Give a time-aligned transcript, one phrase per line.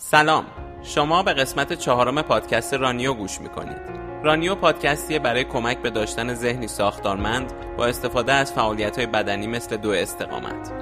[0.00, 0.44] سلام.
[0.82, 3.80] شما به قسمت چهارم پادکست رانیو گوش می‌کنید.
[4.24, 9.76] رانیو پادکستیه برای کمک به داشتن ذهنی ساختارمند با استفاده از فعالیت های بدنی مثل
[9.76, 10.72] دو استقامت.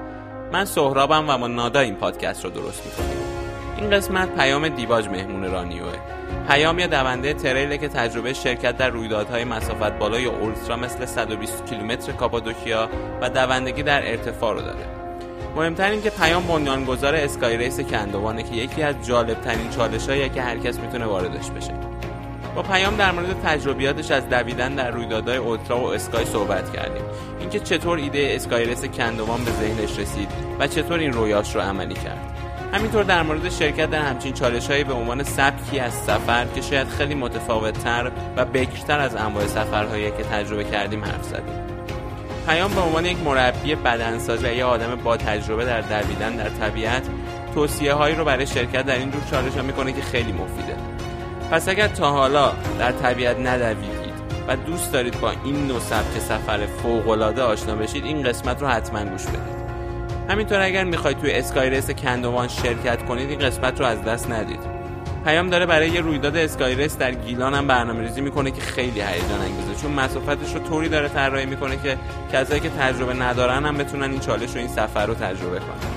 [0.52, 3.18] من سهرابم و با نادا این پادکست رو درست می‌کنیم.
[3.76, 5.98] این قسمت پیام دیباج مهمون رانیوه.
[6.48, 12.12] پیام یا دونده تریله که تجربه شرکت در رویدادهای مسافت بالای اولترا مثل 120 کیلومتر
[12.12, 12.88] کاپادوکیا
[13.20, 15.05] و دوندگی در ارتفاع رو داره.
[15.56, 20.42] مهمتر این که پیام بنیانگذار Sky Race کندوانه که یکی از جالب ترین چالش که
[20.42, 21.74] هر کس می‌تونه واردش بشه.
[22.54, 27.02] با پیام در مورد تجربیاتش از دویدن در رویدادهای ultra و sky صحبت کردیم.
[27.40, 31.94] اینکه چطور ایده Sky Race کندوان به ذهنش رسید و چطور این رویاش رو عملی
[31.94, 32.38] کرد.
[32.72, 37.14] همینطور در مورد شرکت در همچین چالش به عنوان سبکی از سفر که شاید خیلی
[37.14, 41.75] متفاوت تر و بکرتر از انواع سفرهایی که تجربه کردیم حرف زدیم.
[42.46, 47.02] پیام به عنوان یک مربی بدنساز و یه آدم با تجربه در دویدن در طبیعت
[47.54, 50.76] توصیه هایی رو برای شرکت در این جور چالش ها می‌کنه که خیلی مفیده.
[51.50, 54.16] پس اگر تا حالا در طبیعت ندویدید
[54.48, 58.68] و دوست دارید با این نوع سبک سفر فوق العاده آشنا بشید این قسمت رو
[58.68, 59.66] حتما گوش بدید.
[60.28, 64.75] همینطور اگر می‌خواید توی Sky Race کندوان شرکت کنید این قسمت رو از دست ندید.
[65.26, 69.00] پیام داره برای یه رویداد sky race در گیلان هم برنامه ریزی می‌کنه که خیلی
[69.00, 69.82] هیجان انگیزه.
[69.82, 71.98] چون مسافتش رو طوری داره طراحی می‌کنه که
[72.32, 75.92] کسایی که تجربه ندارن هم بتونن این چالش و این سفر رو تجربه کنن.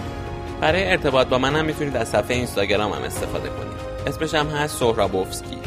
[0.62, 4.08] برای ارتباط با من هم می‌تونید از صفحه اینستاگرام هم استفاده کنید.
[4.08, 5.58] اسمش هم هست سهرابوفسکی.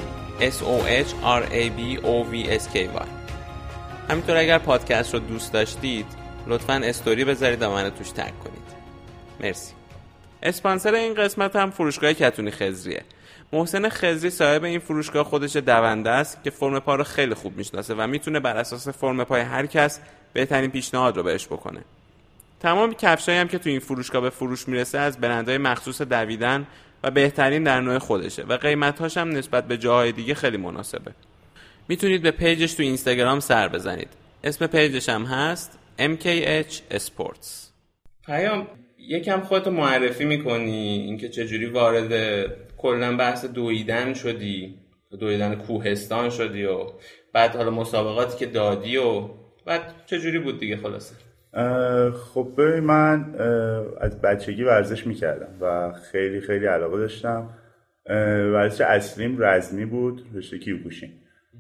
[0.40, 3.06] S O H R A B O V S K Y.
[4.10, 6.06] همینطور اگر پادکست رو دوست داشتید
[6.46, 8.62] لطفا استوری بذارید و منو توش تگ کنید.
[9.40, 9.72] مرسی.
[10.42, 13.02] اسپانسر این قسمت هم فروشگاه کتونی خزریه
[13.52, 17.94] محسن خزری صاحب این فروشگاه خودش دونده است که فرم پا رو خیلی خوب می‌شناسه
[17.94, 20.00] و می‌تونه بر اساس فرم پای هر کس
[20.32, 21.80] بهترین پیشنهاد رو بهش بکنه.
[22.60, 26.66] تمام کفشایی هم که تو این فروشگاه به فروش می‌رسه از برندهای مخصوص دویدن
[27.02, 31.12] و بهترین در نوع خودشه و قیمتهاش هم نسبت به جاهای دیگه خیلی مناسبه.
[31.88, 34.08] می‌تونید به page ش تو اینستاگرام سر بزنید.
[34.44, 37.48] اسم page ش هم هست MKH Sports.
[38.26, 38.66] پیام
[39.08, 42.12] یکم خودتو معرفی می‌کنی اینکه چجوری وارد
[42.76, 44.78] کلا بحث دویدن شدی؟
[45.20, 46.86] دویدن کوهستان شدی و
[47.32, 49.28] بعد حالا مسابقاتی که دادی و
[49.66, 51.14] بعد چجوری بود دیگه خلاصه؟
[52.34, 53.34] خب من
[54.00, 57.50] از بچگی ورزش می‌کردم و خیلی خیلی علاقه داشتم.
[58.52, 61.10] ورزش اصلیم رزمی بود رشته کیوکوشین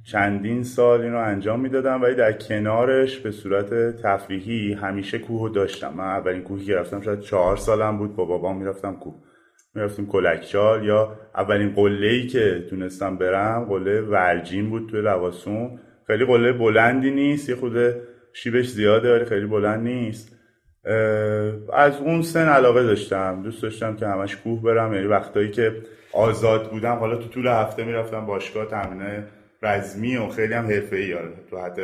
[0.04, 5.92] چندین سال اینو انجام می‌دادم ولی در کنارش به صورت تفریحی همیشه کوه داشتم.
[5.96, 8.16] من اولین کوهی که رفتم شاید چهار سالم بود.
[8.16, 9.14] با بابام می‌رفتم کوه.
[9.74, 15.78] می‌رفتیم کلکچال یا اولین قله ای که تونستم برم قله ورجین بود توی لواسون.
[16.06, 17.76] خیلی قله بلندی نیست یه خود
[18.32, 20.38] شیبش زیاده ولی خیلی بلند نیست.
[21.72, 23.42] از اون سن علاقه داشتم.
[23.42, 24.94] دوست داشتم که همش کوه برم.
[24.94, 25.72] یعنی وقتایی که
[26.12, 29.22] آزاد بودم حالا تو طول هفته می‌رفتم باشگاه تمرین
[29.62, 31.78] رزمی و خیلی هم حرفه‌ای آره تو حد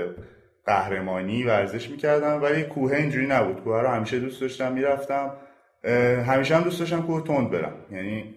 [0.67, 3.61] قهرمانی ورزش می‌کردم ولی کوه اینجوری نبود.
[3.61, 5.33] کوه رو همیشه دوست داشتم می‌رفتم.
[6.27, 7.73] همیشه هم دوست داشتم کوه تند برم.
[7.91, 8.35] یعنی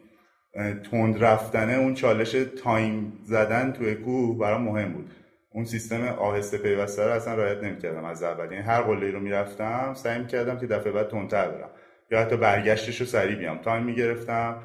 [0.91, 5.11] تند رفتنه اون چالش time زدن توی کوه برام مهم بود.
[5.53, 8.51] اون سیستم آهسته پیوسته رو اصلا رعایت نمی‌کردم از اول.
[8.51, 11.69] یعنی هر قله رو می‌رفتم سعی می‌کردم که دفعه بعد تندتر برم.
[12.11, 13.57] یا حتی برگشتش رو سریع بیام.
[13.57, 14.55] time می‌گرفتم.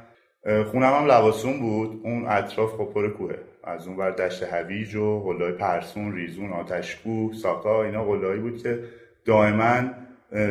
[0.70, 2.00] خونم هم لواسون بود.
[2.04, 3.34] اون اطراف خب پر کوه
[3.66, 8.78] از اون ور دشت هویج و قلای پرسون ریزون آتشکوه ساکا اینا قلایی بود که
[9.24, 9.82] دائما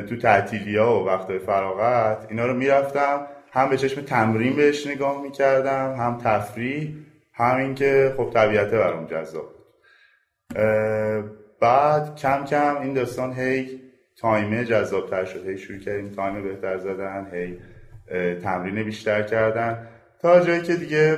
[0.10, 3.28] تو تعطیلی ها و وقت فراغت اینا رو می‌رفتم.
[3.52, 6.96] هم به چشم تمرین بهش نگاه می‌کردم هم تفریح
[7.34, 9.56] هم اینکه خب طبیعته برام جذاب
[11.62, 13.82] بعد کم کم این داستان هی
[14.18, 17.60] تایمه جذابتر شد هی شروع کردیم تایم بهتر زدن هی
[18.36, 19.88] تمرین بیشتر کردن.
[20.22, 21.18] تا جایی که دیگه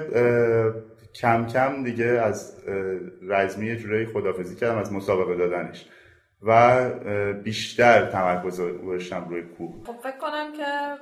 [1.22, 2.64] کم کم دیگه از
[3.22, 5.86] رزمی جورایی خدافزی کردم از مسابقه دادنش.
[6.44, 6.90] و
[7.44, 9.74] بیشتر تمرکز گذاشتم روی کوه.
[9.86, 10.96] خب فکر کنم که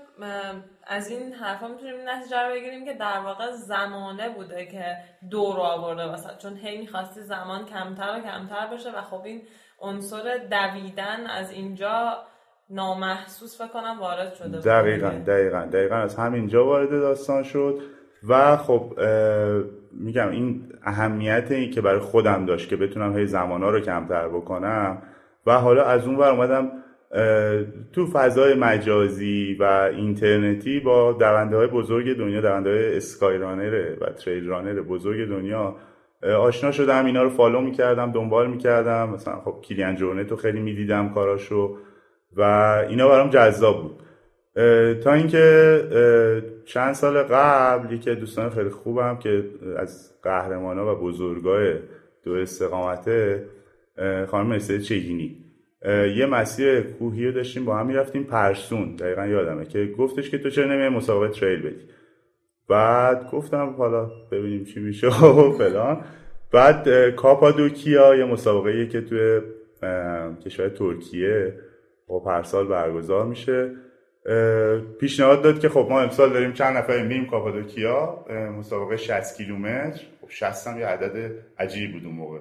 [0.87, 4.97] از این حرفا می‌تونیم نتیجه رو بگیریم که در واقع زمانه بوده که
[5.31, 9.41] دور آورده مثلا چون هی می‌خواستی زمان کمتر و کمتر بشه و خب این
[9.79, 12.18] عنصر دویدن از اینجا
[12.69, 15.95] نامحسوس فکر کنم وارد شده دقیقا دقیقا دقیقا.
[15.95, 17.81] از همینجا وارد داستان شد.
[18.27, 18.94] و خب
[20.00, 25.01] میگم این اهمیت این که برای خودم داشت که بتونم هی زمانا رو کمتر بکنم
[25.45, 26.71] و حالا از اون ور اومدم
[27.94, 29.63] تو فضای مجازی و
[29.94, 35.75] اینترنتی با دونده های بزرگ دنیا دونده های اسکای و تریل رانر بزرگ دنیا
[36.39, 39.09] آشنا شدم اینا رو فالو می‌کردم دنبال می‌کردم.
[39.09, 41.77] مثلا خب کیلیان جورنت رو خیلی می‌دیدم کاراشو
[42.36, 42.42] و
[42.89, 44.05] اینا برام جذاب بود.
[45.04, 45.81] تا اینکه
[46.66, 49.46] چند سال قبل یکی دوستان خیلی خوبم که
[49.78, 51.74] از قهرمانا و بزرگای
[52.24, 53.46] دو استقامته
[54.28, 55.38] خانم استید چگینی.
[56.18, 58.96] یه مسیر کوهی رو داشتیم با هم می‌رفتیم پرسون.
[58.96, 61.84] دقیقا یادمه که گفتش که تو چرا نمیای مسابقه تریل بدی.
[62.69, 66.02] بعد گفتم حالا ببینیم چی میشه و فلان.
[66.52, 69.42] بعد کاپادوکیا یه مسابقه که توی
[70.46, 71.54] کشور ترکیه
[72.07, 73.72] با پرسال برگزار میشه.
[75.00, 78.25] پیشنهاد داد که خب ما امسال داریم چند نفر میریم کاپادوکیا
[78.57, 80.01] مسابقه 60 کیلومتر.
[80.22, 82.39] خب 60 هم یه عدد عجیبی بود اون موقع.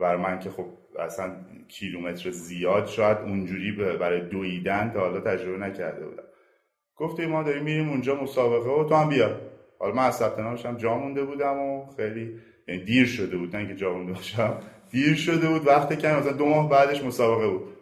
[0.00, 0.66] برای من که خب
[0.98, 1.36] اصلا
[1.68, 6.22] کیلومتر زیاد شاید اونجوری برای دویدن تا حالا تجربه نکرده بودم.
[6.96, 9.40] گفته ما داریم میریم اونجا مسابقه و تو هم بیا.
[9.78, 13.68] حالا من از ثبت نامشم جا مونده بودم و خیلی یعنی دیر شده بود نه
[13.68, 14.58] که جا مونده باشم.
[14.90, 17.77] دیر شده بود وقتی که مثلا دو ماه بعدش مسابقه بود.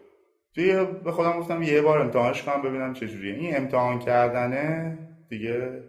[0.57, 4.99] توی به خودم گفتم یه بار امتحانش کنم ببینم چجوریه این امتحان کردنه
[5.29, 5.83] دیگه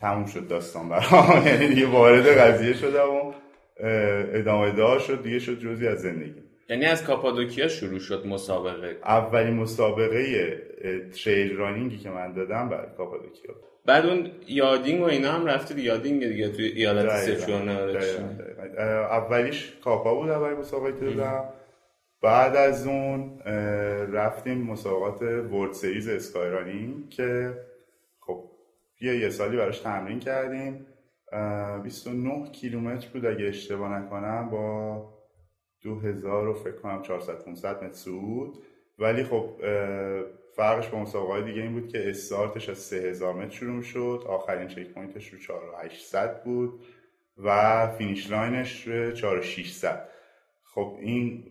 [0.00, 1.42] تموم شد داستان برام.
[1.46, 3.32] یعنی دیگه وارد قضیه شدم و
[4.34, 5.22] ادامه دار شد.
[5.22, 10.62] دیگه شد جزی از زندگی یعنی از کاپادوکیا شروع شد مسابقه؟ اولین مسابقه
[11.24, 13.54] تریل رانینگی که من دادم برای کاپادوکیا
[13.86, 17.68] بعد اون یادینگ و اینا هم رفتید یادینگ دیگه توی ایالت سچوان
[19.10, 21.44] اولیش کاپا بود اول مسابقه دادم.
[22.22, 23.38] بعد از اون
[24.12, 26.50] رفتیم مسابقات ورد سریز اسکای
[27.10, 27.54] که
[28.20, 28.50] خب
[29.00, 30.86] یه یه سالی براش تمرین کردیم.
[31.82, 35.18] 29 کیلومتر بود اگه اشتباه نکنم با
[35.82, 38.58] 2000 و فکر کنم 400 500 متر صعود.
[38.98, 39.50] ولی خب
[40.56, 44.88] فرقش با مسابقه دیگه این بود که استارتش از 3000 متر شروع شد آخرین checkpoint
[44.88, 46.80] ش رو 4800 بود
[47.44, 50.08] و finish line ش رو 4600
[50.78, 51.44] خب این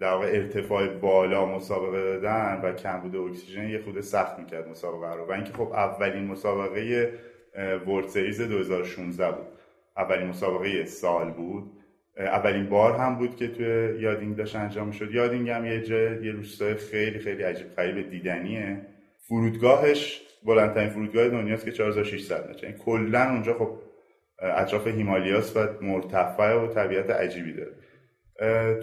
[0.00, 5.14] در واقع ارتفاع بالا مسابقه دادن و کم بوده اکسیژن یه خود سخت می‌کرد مسابقه
[5.14, 5.24] رو.
[5.24, 7.12] و اینکه خب اولین مسابقه
[7.86, 9.46] ورد سریز 2016 بود.
[9.96, 11.72] اولین مسابقه سال بود.
[12.16, 16.32] اولین بار هم بود که توی یادینگ داشت انجام شد یادینگ هم یه جای یه
[16.32, 18.86] روستای خیلی خیلی عجیب غریب دیدنیه.
[19.18, 22.64] فرودگاهش بلندترین فرودگاه دنیاست که 4600 متر.
[22.64, 23.78] یعنی کلا اونجا خب
[24.38, 27.72] اطراف هیمالیاس و مرتفع و طبیعت عجیبی داره.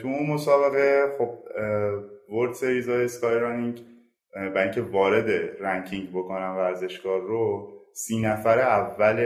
[0.01, 1.29] تو اون مسابقه خب
[2.35, 3.81] World Series های skyrunning
[4.33, 5.29] برای اینکه وارد
[5.59, 9.19] ranking بکنم ورزشکار رو سی نفر اول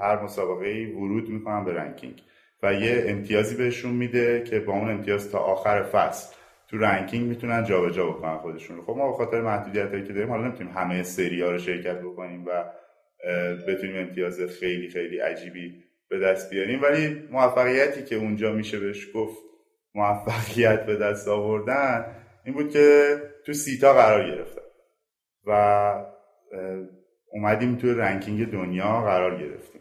[0.00, 2.22] هر مسابقه ورود می‌کنن به ranking
[2.62, 6.34] و یه امتیازی بهشون میده که با اون امتیاز تا آخر فصل
[6.68, 8.82] تو ranking می‌تونن جابجا بکنن خودشون رو.
[8.82, 12.44] خب ما به خاطر محدودیت که داریم حالا نمی‌تونیم همه سری ها رو شرکت بکنیم
[12.46, 12.64] و
[13.68, 16.82] بتونیم امتیاز خیلی خیلی عجیبی به دست بیاریم.
[16.82, 19.49] ولی موفقیتی که اونجا میشه بهش گفت
[19.94, 23.16] موفقیت به دست آوردن این بود که
[23.46, 24.60] تو سیتا قرار گرفتن
[25.46, 26.04] و
[27.32, 29.80] اومدیم تو رنکینگ دنیا قرار گرفتیم.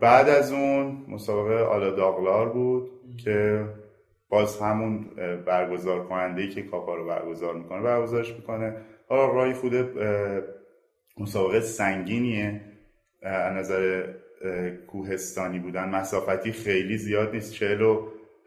[0.00, 2.90] بعد از اون مسابقه آلا داغلار بود
[3.24, 3.66] که
[4.28, 5.10] باز همون
[5.46, 8.76] برگزار کننده که کاپا رو برگزار می‌کنه برگزارش می‌کنه.
[9.08, 9.74] حالا رای خود
[11.18, 12.60] مسابقه سنگینیه.
[13.22, 14.12] از نظر
[14.86, 17.54] کوهستانی بودن مسافتی خیلی زیاد نیست.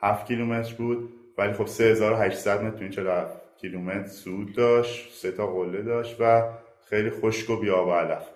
[0.02, 1.14] 47 کیلومتر بود.
[1.38, 6.44] ولی خب 3800 متر تو این 47 کیلومتر سود داشت سه تا قله داشت و
[6.90, 8.30] خیلی خشک و بیاب و علف.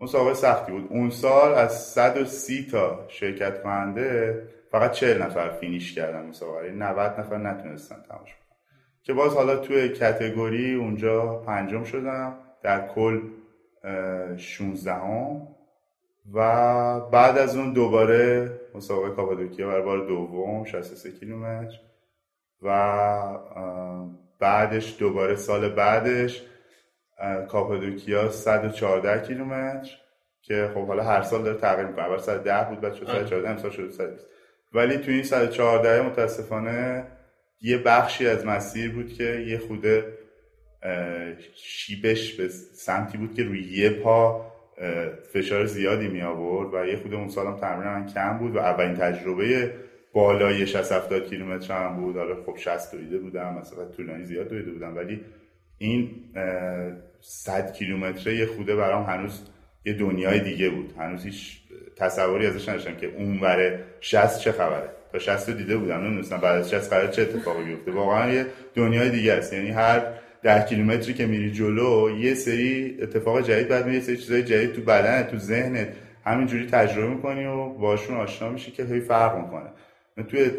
[0.00, 0.86] مسابقه سختی بود.
[0.90, 6.70] اون سال از 130 تا شرکت کننده فقط 40 نفر فینیش کردن مسابقه.
[6.70, 8.34] 90 یعنی نفر نتونستن تماش
[9.02, 12.38] که باز حالا توی کتگوری اونجا پنجم شدم.
[12.62, 13.20] در کل
[14.36, 15.48] 16 هم
[16.34, 21.76] و بعد از اون دوباره مسابقه کاپادوکیا برای بار دوم 63 کیلومتر.
[22.62, 23.38] و
[24.38, 26.42] بعدش دوباره سال بعدش
[27.48, 29.90] کاپادوکیا 114 کیلومتر
[30.42, 32.04] که خب حالا هر سال داره تغییر می‌کنه.
[32.04, 34.26] اول 110 بود بعد شد 114 امسال شد 120
[34.72, 37.06] ولی تو این 114 متاسفانه
[37.60, 40.18] یه بخشی از مسیر بود که یه خوده
[41.54, 44.52] شیبش به سمتی بود که روی یه پا
[45.32, 48.94] فشار زیادی می آورد و یه خود اون سالم تمرین من کم بود و اولین
[48.94, 49.72] تجربه
[50.12, 52.16] بالای 60 70 کیلومتر هم بود.
[52.16, 55.20] حالا خب 60 دویده بودم مثلا طولانی زیاد دویده بودم ولی
[55.78, 56.10] این
[57.20, 59.40] 100 کیلومتره خوده برام هنوز
[59.84, 60.94] یه دنیای دیگه بود.
[60.98, 61.58] هنوز هیچ
[61.96, 64.88] تصوری ازش نداشتم که اون وره 60 چه خبره.
[65.12, 67.92] تا 60 رو دیده بودم نمی‌دونستم بعد از 60 قرار چه اتفاقی بیفته.
[67.92, 69.52] واقعا یه دنیای دیگه است.
[69.52, 70.02] یعنی هر
[70.46, 74.82] ده کیلومتری که میری جلو یه سری اتفاق جدید بعد یه سری چیزای جدید تو
[74.82, 75.88] بدن تو ذهنت.
[76.24, 79.70] همینجوری تجربه می‌کنی و باشون آشنا میشی که خیلی فرق می‌کنه.
[80.28, 80.50] توی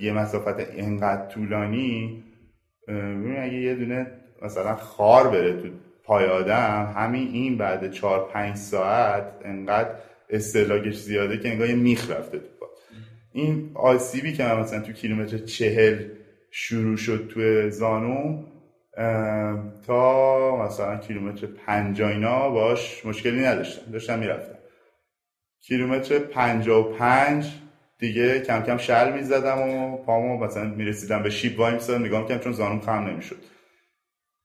[0.00, 2.24] یه مسافت اینقدر طولانی
[3.38, 4.06] اگه یه دونه
[4.42, 5.68] مثلا خار بره تو
[6.04, 9.90] پای آدم همین این بعد چهار پنج ساعت انقدر
[10.30, 12.66] استلاگش زیاده که انگار یه میخ رفته تو پا.
[13.32, 15.98] این آسیبی که من مثلا تو کیلومتر چهل
[16.50, 18.44] شروع شد تو زانو
[19.86, 23.92] تا مثلا کیلومتر پنجا اینا باش مشکلی نداشتم.
[23.92, 24.58] داشتم می‌رفتم.
[25.60, 27.52] کیلومتر پنجا و پنج
[27.98, 32.04] دیگه کم کم شل می‌زدم و پامو مثلا می‌رسیدم به شیب وای میستادم.
[32.04, 33.36] نگاه می‌کردم چون زانوم خم نمی‌شد.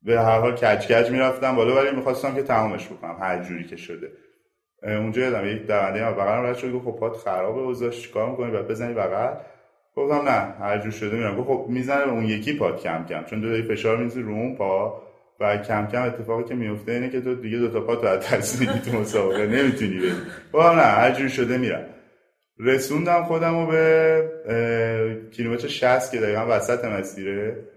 [0.02, 3.76] به هر حال کج کج می‌رفتم بالا ولی می‌خواستم که تمامش بکنم هر جوری که
[3.76, 4.12] شده.
[4.84, 8.68] اونجا یادم یک دونده بغلم رد شد گفت خب پات خرابه اوضاعش چیکار می‌کنی؟ بعد
[8.68, 9.36] بزنی بغل.
[9.96, 11.38] گفتم نه هر جور شده میرم.
[11.38, 13.24] گفت خب می‌زنه به اون یکی پات کم کم.
[13.24, 15.02] چون دو فشار می‌زنی رو اون پا
[15.40, 18.60] و کم کم اتفاقی که میفته اینه که تو دیگه دو تا پا تو از
[18.60, 20.14] تو مسابقه نمی‌تونی بری.
[20.54, 21.86] گفتم نه هر جور شده میرم.
[22.60, 27.68] رسوندم خودم رو به کیلومتر 60 که دقیقا وسط مسیره.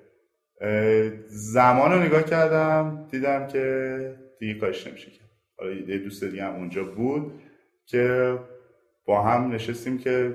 [1.27, 5.31] زمان رو نگاه کردم دیدم که دیگه کارش نمیشه کرد.
[5.59, 7.33] حالا یه دوست دیگه هم اونجا بود
[7.87, 8.35] که
[9.07, 10.35] با هم نشستیم که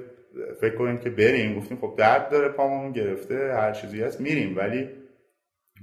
[0.61, 1.59] فکر کنیم که بریم.
[1.59, 4.57] گفتیم خب درد داره پامون گرفته هر چیزی هست میریم.
[4.57, 4.89] ولی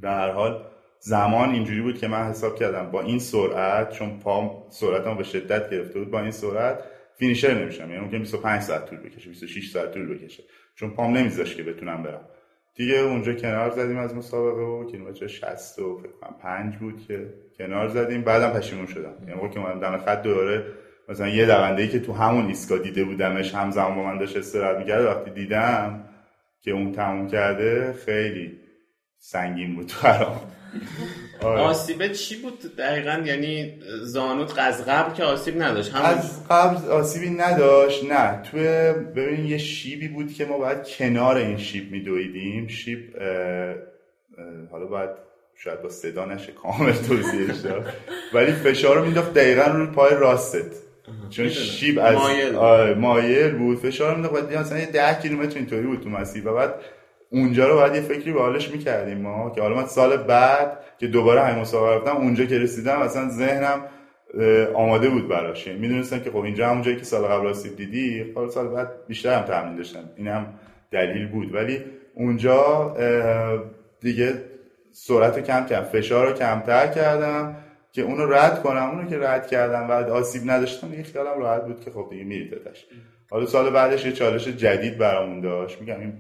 [0.01, 0.67] به هر حال
[0.99, 5.71] زمان اینجوری بود که من حساب کردم با این سرعت چون پام سرعتم به شدت
[5.71, 6.85] گرفته بود با این سرعت
[7.19, 7.91] فینیشر نمیشم.
[7.91, 10.43] یعنی ممکن 25 ساعت طول بکشه 26 ساعت طول بکشه.
[10.75, 12.29] چون پام نمیذاش که بتونم برم.
[12.75, 17.35] دیگه اونجا کنار زدیم از مسابقه و کیلومتر 60 و فکر کنم 5 بود که
[17.59, 18.23] کنار زدیم.
[18.23, 19.15] بعدم پشیمون شدم.
[19.21, 20.65] یعنی موقع که من دم خط دوباره
[21.09, 25.05] مثلا یه دونده که تو همون ایستگاه دیده بودمش همزمان با من داشت استراحت می‌کرد
[25.05, 26.05] وقتی دیدم
[26.63, 28.59] که اون تموم کرده خیلی
[29.19, 30.41] سنگین بود برام
[31.43, 31.61] آره.
[31.61, 33.73] آسیبه چی بود؟ دقیقا یعنی
[34.03, 38.43] زانوت از قبل که آسیب نداشت هم از قبل آسیبی نداشت نه.
[38.43, 38.63] توی
[39.17, 42.69] ببین یه شیبی بود که ما باید کنار این شیب میدویدیم.
[42.69, 43.17] شیب
[44.71, 45.11] حالا باید
[45.57, 47.93] شاید با صدا نشه کامل توضیحش داد.
[48.33, 50.86] ولی فشار رو مینداخت دقیقا روی پای راستت.
[51.31, 53.79] چون شیب از مایل, مایل بود.
[53.79, 56.49] فشار رو مینداخت مثلا یه ده کیلومتر اینطوری بود تو مسیر.
[56.49, 56.75] و بعد
[57.31, 61.07] اونجا رو باید یه فکری به حالش می‌کردیم ما که حالا من سال بعد که
[61.07, 63.83] دوباره همین مسابقه رفتم اونجا که رسیدم اصلا ذهنم
[64.75, 65.67] آماده بود براش.
[65.67, 68.91] یعنی می‌دونستم که خب اینجا همون جایی که سال قبل آسیب دیدی خب سال بعد
[69.09, 70.11] بیشتر هم تمرین داشتم.
[70.17, 70.47] این هم
[70.91, 71.55] دلیل بود.
[71.55, 71.85] ولی
[72.15, 72.97] اونجا
[74.01, 74.35] دیگه
[74.93, 77.57] سرعت کم کم فشار رو کمتر کردم.
[77.97, 81.81] که اونو رد کنم اونو که رد کردم بعد آسیب نداشتم دیگه خیالم راحت بود
[81.81, 82.87] که خب دیگه میریدتش
[83.31, 85.81] حالا سال بعدش یه چالش جدید برامون داشت.
[85.81, 86.13] میگم این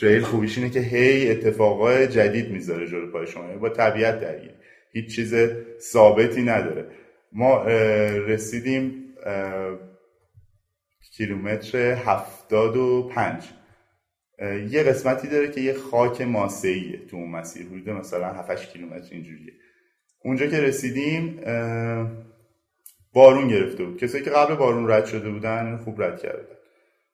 [0.00, 4.50] تریل خوبیش اینه که هی اتفاقای جدید می‌ذاره جلو پای شما با طبیعت درگیر
[4.92, 5.34] هیچ چیز
[5.80, 6.86] ثابتی نداره.
[7.32, 7.64] ما
[8.26, 9.14] رسیدیم
[11.16, 13.44] کیلومتر هفتاد و پنج.
[14.70, 17.66] یه قسمتی داره که یه خاک ماسهیه تو اون مسیر.
[17.66, 19.52] حدود مثلا 7 کیلومتر اینجوریه.
[20.24, 21.40] اونجا که رسیدیم
[23.12, 23.98] بارون گرفته بود.
[23.98, 26.60] کسایی که قبل بارون رد شده بودن خوب رد کرده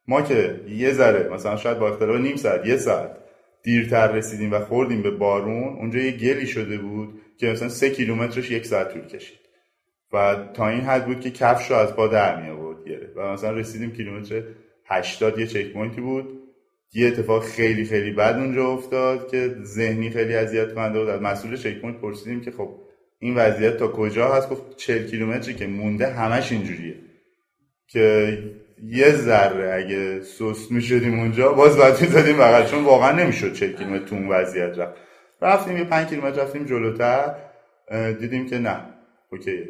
[0.09, 3.17] ما که یه ذره مثلا شاید با اختلاف نیم ساعت یه ساعت
[3.63, 8.51] دیرتر رسیدیم و خوردیم به بارون اونجا یه گلی شده بود که مثلا سه کیلومترش
[8.51, 9.39] یک ساعت طول کشید.
[10.13, 13.33] و تا این حد بود که کفش رو از پا در می آورد گره و
[13.33, 14.43] مثلا رسیدیم کیلومتر
[14.87, 16.43] 80 یه checkpoint ی بود.
[16.93, 21.09] یه اتفاق خیلی خیلی بد اونجا افتاد که ذهنی خیلی اذیت کننده بود.
[21.09, 22.86] از مسئول checkpoint پرسیدیم که خب
[23.19, 26.95] این وضعیت تا کجا هست؟ گفت 40 کیلومتری که مونده همش اینجوریه.
[27.89, 28.39] که
[28.83, 34.05] یه ذره اگه سست می‌شدیم اونجا باز بعد می‌زدیم بغل چون واقعا نمی‌شد چهل کیلومتر
[34.05, 34.93] تو اون وضعیت رفت.
[35.43, 37.35] رفتیم یه پنج کیلومتر رفتیم جلوتر
[38.21, 38.81] دیدیم که نه.
[39.33, 39.65] okay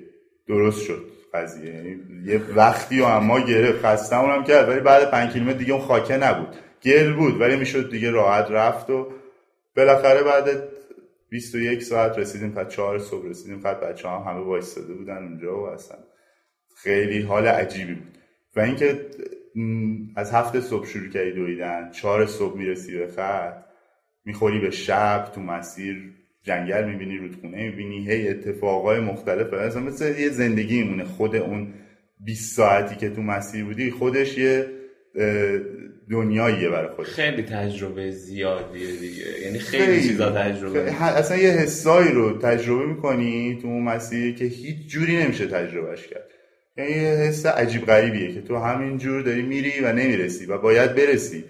[0.48, 1.74] درست شد قضیه.
[1.74, 5.82] یعنی یه وقتی و اما گرفت خسته اونم کرد ولی بعد پنج کیلومتر دیگه اون
[5.82, 6.56] خاکه نبود.
[6.82, 9.12] گل بود ولی می‌شد دیگه راحت رفت و
[9.76, 10.48] بالاخره بعد
[11.30, 15.66] 21 ساعت رسیدیم تا 4 صبح رسیدیم بعد بچه هم همه وایستاده بودن اونجا و
[15.66, 15.98] اصلا
[16.76, 18.18] خیلی حال عجیبی بود.
[18.56, 19.06] و اینکه
[20.16, 23.64] از هفت صبح شروع کردی دویدن چهار صبح می‌رسی به خط
[24.24, 29.54] می‌خوری به شب تو مسیر جنگل می‌بینی رودخونه می‌بینی هی اتفاقای مختلف.
[29.54, 31.04] مثلا مثل یه زندگی میمونه.
[31.04, 31.74] خود اون
[32.24, 34.66] 20 ساعتی که تو مسیر بودی خودش یه
[36.10, 39.40] دنیاییه برای خود خیلی تجربه زیادیه دیگه.
[39.44, 40.08] یعنی خیلی, خیلی.
[40.08, 45.46] چیزا تجربه اصلا یه حسایی رو تجربه می‌کنی تو اون مسیر که هیچ جوری نمیشه
[45.46, 46.30] تجربهش کرد.
[46.76, 50.94] یعنی یه حس عجیب غریبیه که تو همین جور داری میری و نمی‌رسی و باید
[50.94, 51.44] برسی.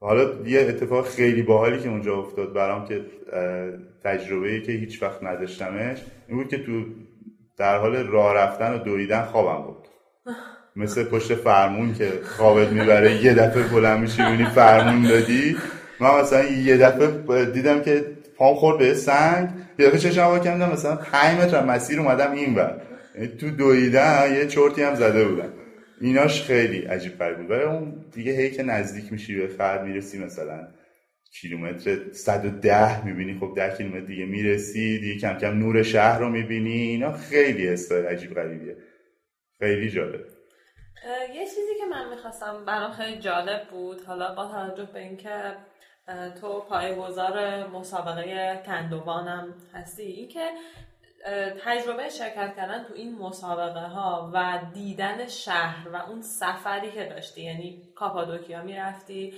[0.00, 3.04] حالا یه اتفاق خیلی باحالی که اونجا افتاد برام که
[4.04, 5.98] تجربه که هیچ وقت نداشتمش
[6.28, 6.84] این بود که تو
[7.58, 9.88] در حال راه رفتن و دویدن خوابم بود.
[10.76, 15.56] مثل پشت فرمون که خوابت می‌بره یه دفعه بلند میشی فرمون دادی.
[16.00, 18.04] من مثلا یه دفعه دیدم که
[18.36, 19.48] پام خورد به سنگ
[19.78, 22.80] یه دفعه چشم وا کردم مثلا 5 متر مسیر اومدم این بر
[23.14, 25.52] یعنی تو دویدن یه چرتی هم زده بودم.
[26.00, 27.50] ایناش خیلی عجیب غریب بود.
[27.50, 30.68] ولی اون دیگه هی که نزدیک میشی به خر می‌رسی مثلا
[31.40, 36.82] کیلومتر 110 می‌بینی خب 10 کیلومتر دیگه می‌رسی دیگه کم کم نور شهر رو می‌بینی.
[36.82, 38.76] اینا خیلی حسای عجیب غریبیه.
[39.58, 40.20] خیلی جالب.
[41.34, 45.52] یه چیزی که من می‌خواستم برام خیلی جالب بود حالا با توجه به اینکه
[46.40, 50.50] تو پایگزار مسابقه کندوانم هستی اینکه
[51.64, 57.42] تجربه شرکت کردن تو این مسابقه ها و دیدن شهر و اون سفری که داشتی
[57.42, 59.34] یعنی کاپادوکیا می‌رفتی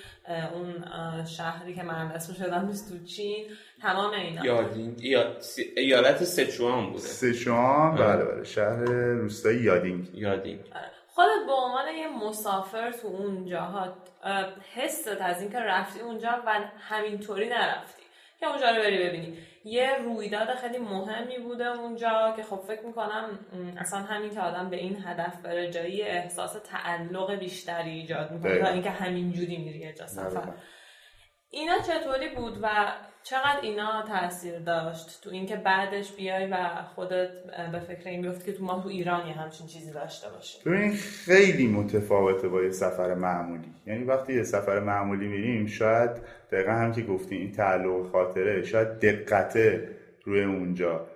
[0.55, 0.85] اون
[1.25, 3.47] شهری که من اسمش شدم تو چین
[3.83, 4.45] تمام اینا.
[4.45, 4.99] یادینگ
[5.77, 6.99] ایالت سچوان بوده.
[6.99, 10.15] سچوان بله بله شهر روستایی یادینگ.
[10.15, 10.61] یادینگ.
[10.75, 10.91] آره.
[11.15, 13.93] خودت به عنوان یه مسافر تو اون جاها
[14.75, 18.03] حست از اینکه رفتی اونجا و همینطوری نرفتی.
[18.41, 19.39] که اونجا رو بری ببینی.
[19.65, 23.39] یه رویداد خیلی مهمی بوده اونجا که خب فکر می‌کنم
[23.77, 28.69] اصلا همین که آدم به این هدف بره جایی احساس تعلق بیشتری ایجاد می‌کنه تا
[28.69, 30.53] اینکه همینجوری میری جا سفر.
[31.55, 32.69] اینا چطوری بود و
[33.23, 36.57] چقدر اینا تاثیر داشت؟ تو اینکه بعدش بیای و
[36.95, 37.29] خودت
[37.73, 40.61] به فکر این بیفتی که تو ما تو ایران یه همچین چیزی داشته باشیم.
[40.67, 43.75] ببین خیلی متفاوته با یه سفر معمولی.
[43.87, 46.11] یعنی وقتی یه سفر معمولی میریم شاید
[46.53, 49.89] دقیقا هم که گفتی این تعلق خاطره شاید دقته
[50.25, 51.07] روی اونجا.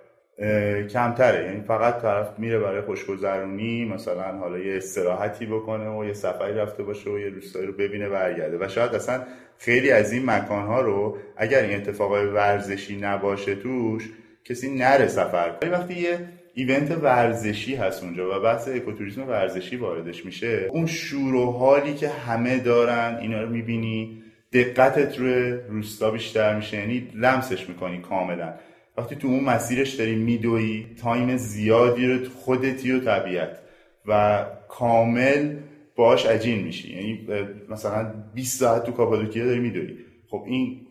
[0.89, 1.45] کمتره.
[1.45, 6.83] یعنی فقط طرف میره برای خوشگذرونی مثلا حالا یه استراحتی بکنه و یه سفری رفته
[6.83, 8.65] باشه و یه روستایی رو ببینه برگرده.
[8.65, 9.21] و شاید اصلا
[9.57, 14.09] خیلی از این مکانها رو اگر این اتفاقای ورزشی نباشه توش
[14.45, 16.19] کسی نره سفر ولی وقتی یه
[16.53, 22.07] ایونت ورزشی هست اونجا و بحث اکوتوریسم ورزشی واردش میشه اون شور و حالی که
[22.09, 26.77] همه دارن اینا رو می‌بینی دقتت روی روستا بیشتر میشه.
[26.77, 28.53] یعنی لمسش می‌کنی کاملا.
[28.99, 33.59] وقتی تو اون مسیرش داری میدوی time زیادی رو خودتی و طبیعت.
[34.05, 35.55] و کامل
[35.95, 36.93] باش عجین میشی.
[36.93, 37.27] یعنی
[37.69, 39.95] مثلا 20 ساعت تو کاپادوکیا داری میدوی
[40.29, 40.87] خب این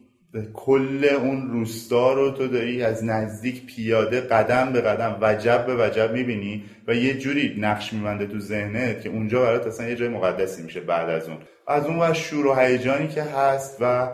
[0.55, 6.13] کل اون روستا رو تو داری از نزدیک پیاده قدم به قدم وجب به وجب
[6.13, 10.63] می‌بینی و یه جوری نقش می‌بنده تو ذهنت که اونجا برات اصلا یه جای مقدسی
[10.63, 11.39] میشه بعد از اون.
[11.67, 14.09] از اون و شور و هیجانی که هست و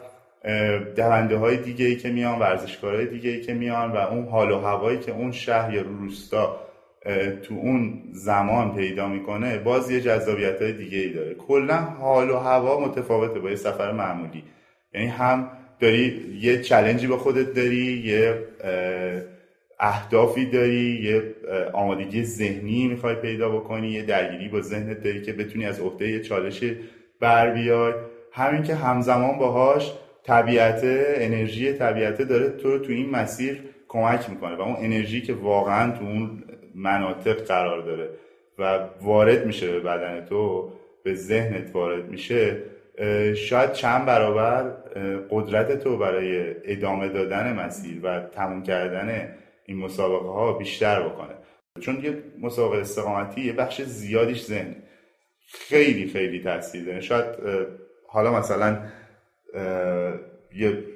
[0.97, 4.59] دونده های دیگه ای که میان ورزشکارهای دیگه ای که میان و اون حال و
[4.59, 6.61] هوایی که اون شهر یا روستا
[7.43, 11.35] تو اون زمان پیدا می‌کنه باز یه جذابیت های دیگه ای داره.
[11.35, 14.43] کلا حال و هوا متفاوته با یه سفر معمولی.
[14.95, 18.39] یعنی هم داری یه چلنجی با خودت داری یه
[19.81, 21.23] اهدافی داری یه
[21.73, 26.21] آمادگی ذهنی می‌خوای پیدا بکنی یه درگیری با ذهنت داری که بتونی از عهده یه
[26.21, 26.65] چالش
[27.21, 27.93] بر بیای.
[28.33, 29.93] همین که همزمان باهاش
[30.25, 30.81] طبیعت
[31.17, 36.05] انرژی طبیعت داره تو تو این مسیر کمک می‌کنه و اون انرژی که واقعا تو
[36.05, 38.09] اون مناطق قرار داره
[38.59, 40.73] و وارد میشه به بدن تو
[41.05, 42.63] به ذهنت وارد میشه
[43.37, 44.63] شاید چند برابر
[45.31, 49.35] قدرت تو برای ادامه دادن مسیر و تموم کردن
[49.67, 51.35] این مسابقه ها بیشتر بکنه.
[51.81, 54.77] چون یه مسابقه استقامتی یه بخش زیادیش ذهن
[55.49, 57.01] خیلی خیلی تاثیر داره.
[57.01, 57.25] شاید
[58.09, 58.79] حالا مثلا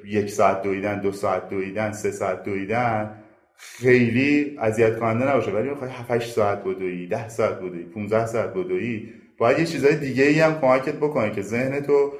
[0.04, 3.10] یک ساعت دویدن دو ساعت دویدن سه ساعت دویدن
[3.56, 5.50] خیلی اذیت کننده نباشه.
[5.50, 9.96] ولی می‌خوای 7 8 ساعت بدوی 10 ساعت بدوی 15 ساعت بدوی باید یه چیزای
[9.96, 12.12] دیگه ای هم کمکت بکنه که ذهن تو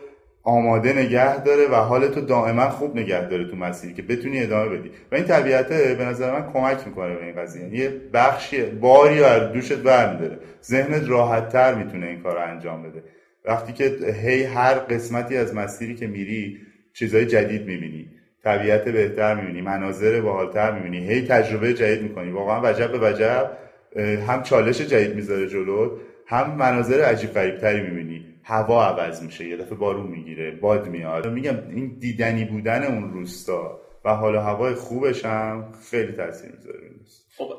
[0.43, 4.77] آماده نگه داره و حال تو دائما خوب نگه داره تو مسیری که بتونی ادامه
[4.77, 4.91] بدی.
[5.13, 7.63] و این طبیعته به نظر من کمک می‌کنه به این قضیه.
[7.63, 10.39] یعنی یه بخشی باری از دوشت برمیداره.
[10.65, 13.03] ذهنت راحت تر می‌تونه این کار رو انجام بده.
[13.49, 16.59] وقتی که هی هر قسمتی از مسیری که میری
[16.95, 18.09] چیزای جدید می‌بینی.
[18.45, 21.09] طبیعت بهتر می‌بینی مناظر باحالتر می‌بینی.
[21.09, 22.31] هی تجربه جدید می‌کنی.
[22.31, 23.51] واقعا وجب به وجب
[24.29, 28.25] هم چالش جدید می‌ذاره جلو هم مناظر عجیب غریب تری می‌بینی.
[28.45, 31.33] هوا عوض میشه یه دفعه بارون می‌گیره باد میاد.
[31.33, 36.79] میگم این دیدنی بودن اون روستا و حال و هوای خوبش هم خیلی تاثیر می‌ذاره
[37.37, 37.53] خب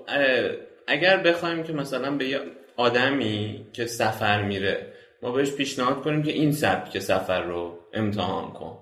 [0.87, 2.39] اگر بخوایم که مثلا به یه
[2.77, 4.77] آدمی که سفر میره
[5.21, 8.77] ما بهش پیشنهاد کنیم که این سبک سفر رو امتحان کن.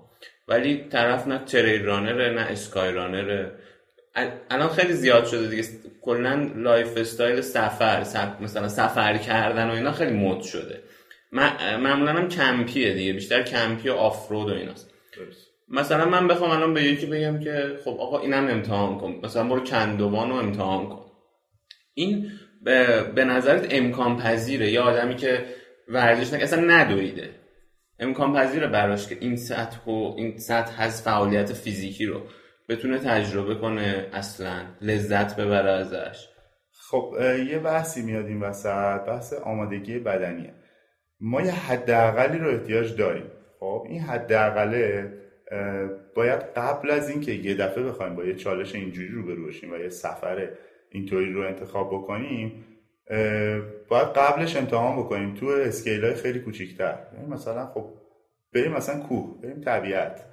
[0.48, 3.52] ولی طرف نه trail runner ه نه sky runner ه
[4.50, 5.68] الان خیلی زیاد شده دیگه.
[6.02, 8.00] کلا lifestyle سفر
[8.40, 10.82] مثلا سفر کردن و اینا خیلی مد شده.
[11.78, 14.90] معمولا هم کمپیه دیگه بیشتر کمپی و off-road و ایناست.
[15.68, 19.20] مثلا من بخوام الان به یکی بگم که خب آقا اینم امتحان کن.
[19.22, 21.06] مثلا برو کندوان رو امتحان کن.
[21.94, 22.32] این
[23.14, 25.44] به نظرت امکان پذیره یا آدمی که
[25.88, 27.30] ورزش نکنه اصلا ندویده
[27.98, 32.22] امکان پذیره براش که این سطح و این سطح از فعالیت فیزیکی رو
[32.68, 36.28] بتونه تجربه کنه اصلا لذت ببره ازش.
[36.72, 37.14] خب
[37.50, 40.54] یه بحثی میاد این وسط بحث آمادگی بدنیه.
[41.20, 43.30] ما یه حداقلی رو احتیاج داریم.
[43.60, 45.12] خب این حداقله
[46.14, 49.88] باید قبل از اینکه یه دفعه بخوایم با یه چالش اینجوری رو باشیم و یه
[49.88, 50.48] سفر
[50.90, 52.64] اینطوری رو انتخاب بکنیم
[53.88, 55.34] باید قبلش امتحان بکنیم.
[55.34, 56.98] تو اسکیل های خیلی کوچیکتر.
[57.14, 57.86] یعنی مثلا خب
[58.54, 60.24] بریم مثلا کوه بریم طبیعت.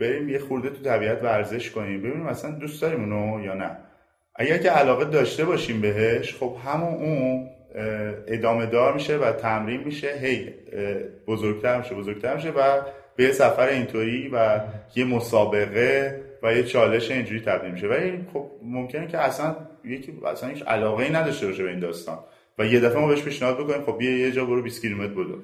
[0.00, 1.98] بریم یه خورده تو طبیعت ورزش کنیم.
[1.98, 3.76] ببینیم مثلا دوست داریم اونو یا نه.
[4.34, 7.48] اگر که علاقه داشته باشیم بهش خب همون اون
[8.26, 10.08] ادامه دار میشه و تمرین میشه.
[10.08, 10.54] هی
[11.26, 12.80] بزرگتر میشه بزرگتر میشه و
[13.16, 14.60] به یه سفر اینطوری و
[14.96, 17.86] یه مسابقه و یه چالش اینجوری تبدیل میشه.
[17.86, 22.18] ولی خب ممکنه که اصلا یکی اصلا هیچ علاقه ای نداشته باشه به این داستان.
[22.58, 25.38] و یه دفعه ما بهش پیشنهاد بکنیم خب بیا یه جا برو 20 کیلومتر بدو.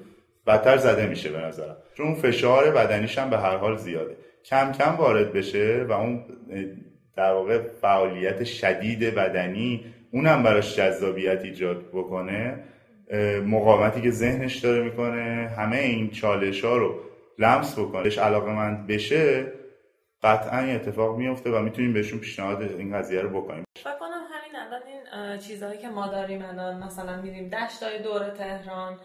[0.47, 1.77] بدتر زده میشه به نظرم.
[1.93, 4.17] چون فشار بدنیش هم به هر حال زیاده.
[4.45, 6.25] کم کم وارد بشه و اون
[7.15, 12.63] در واقع فعالیت شدید بدنی اونم براش جذابیت ایجاد بکنه
[13.45, 16.99] مقاومتی که ذهنش داره می‌کنه همه این چالش ها رو
[17.39, 18.03] لمس بکنه.
[18.03, 19.51] بهش علاقه مند بشه
[20.23, 23.63] قطعا این اتفاق میفته و می‌تونیم بهشون پیشنهاد این قضیه رو بکنیم.
[24.69, 28.99] الان این چیزهایی که ما داریم الان مثلا میریم دشتای دور تهران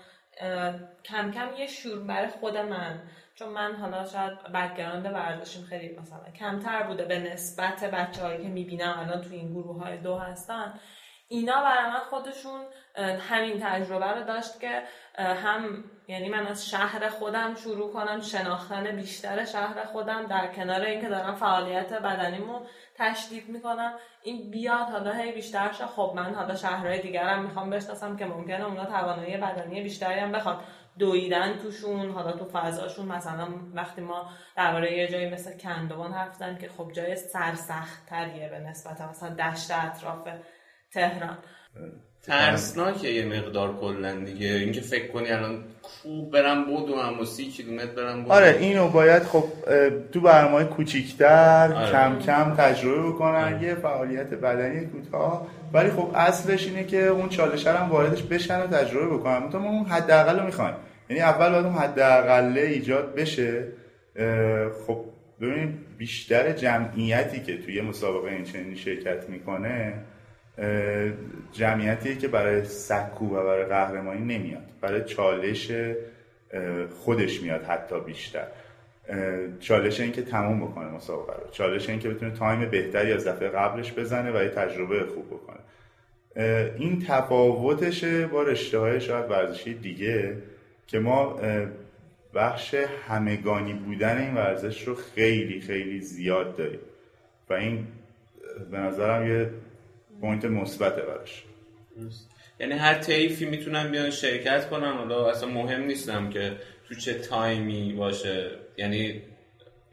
[1.04, 3.02] کم کم یه شور برای خود من.
[3.34, 8.48] چون من حالا شاید background ورزشیم خیلی مثلا کمتر بوده به نسبت بچه هایی که
[8.48, 10.80] می‌بینم الان تو این گروه های دو هستن.
[11.28, 12.60] اینا برای من خودشون
[13.30, 14.82] همین تجربه رو داشت که
[15.18, 21.08] هم یعنی من از شهر خودم شروع کنم شناختن بیشتر شهر خودم در کنار اینکه
[21.08, 22.60] دارم فعالیت بدنیمو
[22.94, 23.92] تشدید می‌کنم.
[24.22, 25.86] این بیاد حالا هی بیشتر شه.
[25.86, 30.60] خب من حالا شهرهای دیگرم می‌خوام بشناسم که ممکنه اونا توانایی بدنی بیشتری هم بخواد
[30.98, 33.06] دویدن توشون حالا تو فضاشون.
[33.06, 38.58] مثلا وقتی ما درباره یه جایی مثل کندوان حرف که خب جای سرسخت تریه به
[38.58, 39.00] نسبت.
[39.00, 40.28] مثلا دشت اطراف
[40.92, 41.38] تهران.
[42.26, 44.46] ترسناکه یه مقدار کلا دیگه.
[44.48, 49.22] اینکه فکر کنی الان کو برم بودو و سی کیلومتر برم بودو آره اینو باید
[49.22, 49.44] خب
[50.12, 51.92] تو برنامه کوچیکتر آره.
[51.92, 53.62] کم کم تجربه بکنن آره.
[53.62, 55.46] یه فعالیت بدنی کوتاه.
[55.72, 59.50] ولی خب اصلش اینه که اون چالش هم واردش بشن و تجربه بکنن.
[59.50, 60.74] تو ما اون حداقل رو می‌خوایم.
[61.10, 63.64] یعنی اول باید اون حداقل ایجاد بشه.
[64.86, 65.04] خب
[65.40, 69.94] ببینید بیشتر جمعیتی که توی مسابقه این چنینی شرکت می‌کنه
[71.52, 74.62] جمعیتی که برای سکو و برای قهرمانی نمیاد.
[74.80, 75.72] برای چالش
[76.90, 78.46] خودش میاد حتی بیشتر.
[79.60, 81.50] چالش این که تموم بکنه مسابقه رو.
[81.50, 85.60] چالش این که بتونه تایم بهتری از دفعه قبلش بزنه و یه تجربه خوب بکنه.
[86.78, 90.36] این تفاوتشه با رشته های شاید ورزشی دیگه
[90.86, 91.40] که ما
[92.34, 92.74] بخش
[93.08, 96.80] همگانی بودن این ورزش رو خیلی خیلی زیاد داریم.
[97.50, 97.86] و این
[98.70, 99.50] به نظرم یه
[100.24, 101.44] point مثبته براش.
[102.60, 106.52] یعنی هر طیفی می‌تونن بیان شرکت کنن حالا اصلا مهم نیستش که
[106.88, 108.50] تو چه time ی باشه.
[108.76, 109.22] یعنی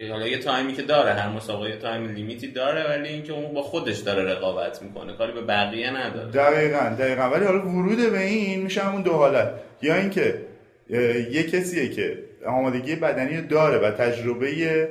[0.10, 3.34] حالا یه time ی که داره هر مسابقه یه time limit ی داره ولی اینکه
[3.34, 6.32] اون با خودش داره رقابت می‌کنه کاری به بقیه نداره.
[6.32, 7.30] دقیقا دقیقا.
[7.30, 9.54] ولی حالا ورود به این میشه همون دو حالت.
[9.82, 10.42] یا اینکه
[11.32, 14.90] یه کسیه که آمادگی بدنی داره و تجربه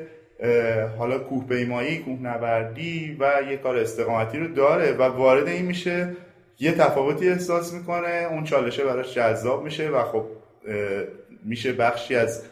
[0.99, 6.09] حالا کوه پیمایی کوه نوردی و یه کار استقامتی رو داره و وارد این میشه
[6.59, 10.25] یه تفاوتی احساس می‌کنه اون چالشه براش جذاب میشه و خب
[11.45, 12.43] میشه بخشی از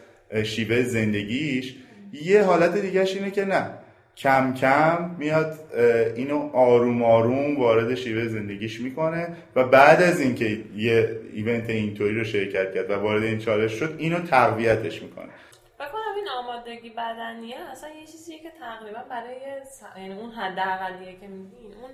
[0.43, 1.75] شیوه زندگیش.
[2.25, 3.69] یه حالت دیگهش اینه که نه
[4.17, 5.59] کم کم میاد
[6.15, 12.23] اینو آروم آروم وارد شیوه زندگیش می‌کنه و بعد از اینکه یه ایونت اینطوری رو
[12.23, 15.29] شرکت کرد و وارد این چالش شد اینو تقویتش می‌کنه.
[16.37, 19.37] آمادگی بدنیه اصلا یه چیزیه که تقریبا برای
[19.97, 21.91] یعنی اون حداقلیه که میگین اون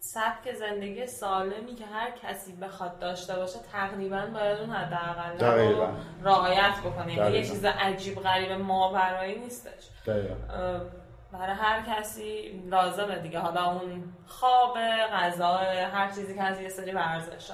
[0.00, 5.86] سبک زندگی سالمی که هر کسی بخواد داشته باشه تقریبا باید اون حداقل رو
[6.22, 9.88] رعایت بکنه یعنی یه چیز عجیب غریب ماورایی نیستش.
[11.32, 13.38] برای هر کسی لازمه دیگه.
[13.38, 14.78] حالا اون خواب
[15.12, 15.56] غذا
[15.92, 17.50] هر چیزی که از یه سری ورزش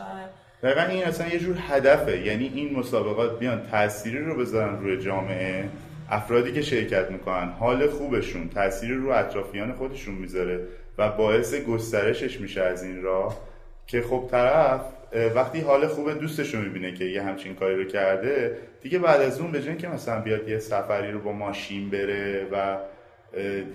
[0.62, 2.20] دقیقا این اصلا یه جور هدفه.
[2.20, 5.68] یعنی این مسابقات بیان تأثیری رو بذارن روی جامعه.
[6.10, 10.60] افرادی که شرکت می‌کنن حال خوبشون تأثیری رو اطرافیان خودشون می‌ذاره
[10.98, 13.40] و باعث گسترشش میشه از این راه
[13.86, 14.80] که خب طرف
[15.34, 19.40] وقتی حال خوب دوستش رو می‌بینه که یه همچین کاری رو کرده دیگه بعد از
[19.40, 22.76] اون به که مثلا بیاد یه سفری رو با ماشین بره و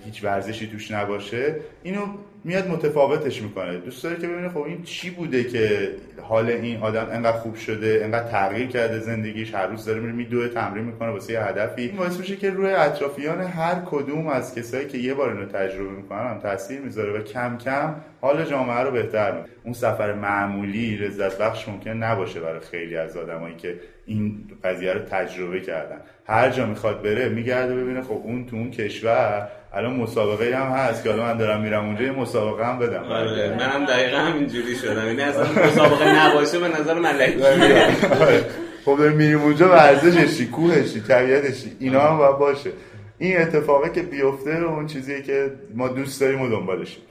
[0.04, 2.06] هیچ ورزشی توش نباشه اینو
[2.46, 3.76] میاد متفاوتش می‌کنه.
[3.76, 5.90] دوست داره که ببینه خب این چی بوده که
[6.22, 10.48] حال این آدم انقدر خوب شده انقدر تغییر کرده زندگیش هر روز داره میره میدوه
[10.48, 11.82] تمرین می‌کنه واسه یه هدفی.
[11.82, 15.90] این باعث میشه که روی اطرافیان هر کدوم از کسایی که یه بار اینو تجربه
[15.90, 19.50] می‌کنن تاثیر می‌ذاره و کم کم حال جامعه رو بهتر می‌کنه.
[19.64, 25.00] اون سفر معمولی لذت بخش ممکن نباشه برای خیلی از آدمایی که این قضیه رو
[25.00, 26.00] تجربه کردن.
[26.26, 31.04] هر جا می‌خواد بره میگرده ببینه خب اون تو اون کشور الان مسابقه هم هست
[31.04, 33.02] که الان من دارم میرم اونجا یه مسابقه هم بدم.
[33.04, 35.06] آره منم دقیقا همینجوری شدم.
[35.06, 38.44] یعنی اصلا مسابقه نباشه به نظر ملکی آره.
[38.84, 42.70] خب داریم میریم اونجا ورزششی کوهشی طبیعتشی اینا هم باید باشه.
[43.18, 47.02] این اتفاقه که بیفته اون چیزیه که ما دوست داریم و دنبالشیم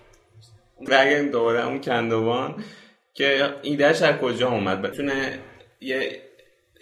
[0.90, 2.56] برگردیم دوباره اون کندوان
[3.14, 5.40] که ایدهش از کجا اومد؟ بتونه
[5.82, 6.22] یه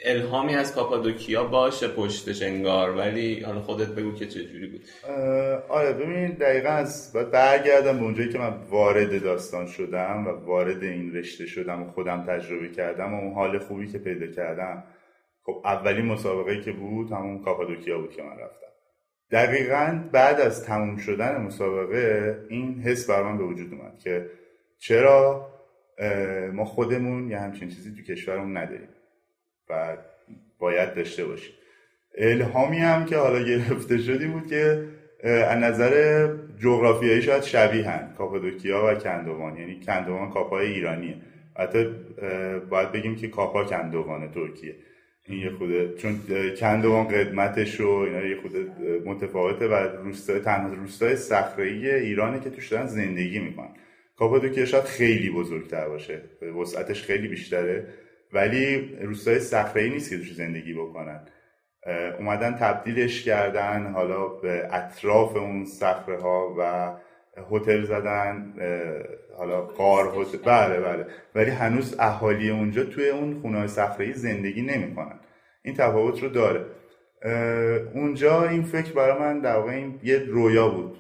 [0.06, 4.82] الهامی از کاپادوکیا باشه پشتش انگار ولی حالا خودت بگو که چجوری بود.
[5.70, 10.84] آره ببین دقیقا از باید برگردم به اونجایی که من وارد داستان شدم و وارد
[10.84, 14.84] این رشته شدم و خودم تجربه کردم و اون حال خوبی که پیدا کردم.
[15.44, 18.68] خب اولین مسابقه که بود همون کاپادوکیا بود که من رفتم.
[19.32, 24.30] دقیقا بعد از تموم شدن مسابقه این حس بر به وجود اومد که
[24.80, 25.50] چرا
[26.54, 28.90] ما خودمون یه همچین چیزی تو کشورمون نداریم.
[29.70, 29.98] و
[30.60, 31.54] باید داشته باشیم
[32.18, 34.84] الهامی هم که حالا گرفته شدی بود که
[35.24, 36.28] از نظر
[36.60, 39.58] جغرافیایی شاید شبیه هن کاپادوکیا و کندوان.
[39.58, 41.16] یعنی کندوان کاپای ایرانیه.
[41.58, 41.88] حتی
[42.70, 44.76] باید بگیم که کاپا کندوان ترکیه.
[45.28, 46.20] این یه خوده چون
[46.60, 48.66] کندوان قدمتش و اینا یه خوده
[49.06, 53.70] متفاوته و روستای تنها روستای صخره‌ای ایرانه که توش دارن زندگی می‌کنن.
[54.16, 56.22] کاپادوکیا شاید خیلی بزرگتر باشه.
[56.62, 57.88] وسعتش خیلی بیشتره.
[58.34, 61.20] ولی روستای صخره نیست که توش زندگی بکنن.
[62.20, 66.94] اومدن تبدیلش کردن حالا به اطراف اون صخره ها و
[67.52, 68.54] هتل زدن
[69.38, 70.38] حالا قار هتل.
[70.38, 71.06] بله بله.
[71.36, 75.20] ولی هنوز اهالی اونجا توی اون خونه صخره زندگی نمی‌کنن.
[75.64, 76.66] این تفاوت رو داره.
[77.94, 80.98] اونجا این فکر برای من در واقع این یه رویا بود.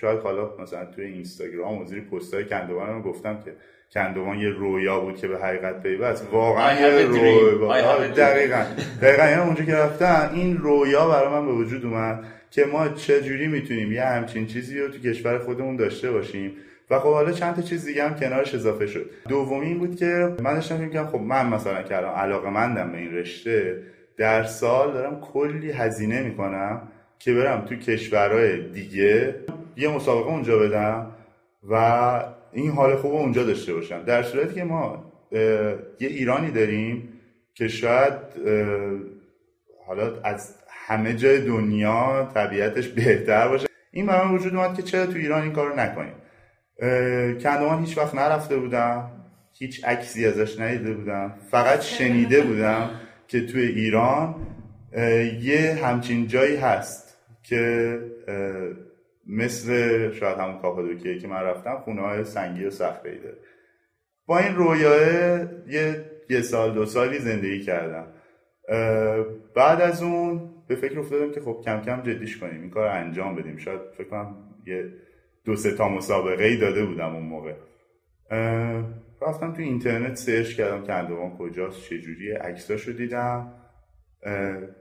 [0.00, 3.52] شاید حالا مثلا توی اینستاگرام و زیر پستای کندوان گفتم که
[3.94, 8.08] کندوان یه رویا بود که به حقیقت پیوست واقعا یه رویا.
[8.08, 8.64] دقیقا.
[9.02, 9.24] دقیقا.
[9.24, 13.92] یعنی اونجا که رفتن این رویا برای من به وجود اومد که ما چجوری می‌تونیم
[13.92, 16.52] یه همچین چیزی رو تو کشور خودمون داشته باشیم.
[16.90, 19.10] و خب حالا چند تا چیز دیگه هم کنارش اضافه شد.
[19.28, 23.14] دومی این بود که من داشتم میگم خب من مثلا کردم علاقه مندم به این
[23.14, 23.76] رشته
[24.16, 26.82] در سال دارم کلی هزینه می‌کنم
[27.18, 29.34] که برم تو کشورهای دیگه
[29.76, 31.06] یه مسابقه اونجا بدم
[31.70, 32.24] و
[32.54, 35.12] این حال خوب اونجا داشته باشم در صورتی که ما
[36.00, 37.08] یه ایرانی داریم
[37.54, 38.12] که شاید
[39.86, 43.66] حالا از همه جای دنیا طبیعتش بهتر باشه.
[43.90, 46.14] این برای وجود اومد که چرا تو ایران این کارو نکنیم؟
[47.42, 49.10] کندوان هیچ وقت نرفته بودم
[49.58, 52.90] هیچ عکسی ازش ندیده بودم فقط شنیده بودم
[53.28, 54.34] که توی ایران
[55.40, 57.98] یه همچین جایی هست که
[59.26, 63.38] مثل شاید همون کاپادوکیه که من رفتم خونه های سنگی و صخره ای داره
[64.26, 68.06] با این رویاه یه یه سال دو سالی زندگی کردم.
[69.56, 73.36] بعد از اون به فکر افتادم که خب کم کم جدیش کنیم این کار انجام
[73.36, 73.56] بدیم.
[73.56, 74.92] شاید فکر کنم یه
[75.44, 77.54] دو سه تا مسابقه ای داده بودم اون موقع.
[79.22, 82.38] رفتم تو اینترنت search کردم که کندوان کجاست چجوریه.
[82.38, 83.52] عکساشو دیدم.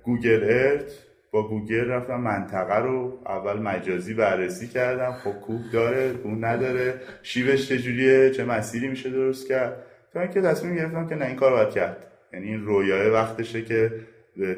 [0.04, 1.08] Google Earth.
[1.34, 5.12] با گوگل رفتم منطقه رو اول مجازی بررسی کردم.
[5.12, 7.02] خب کوه داره کوه نداره.
[7.24, 11.52] شیبش چجوریه؟ چه مسیری میشه درست کرد؟ تا اینکه تصمیم گرفتم که نه این کار
[11.52, 12.08] باید کرد.
[12.34, 13.91] یعنی این رویای وقتشه که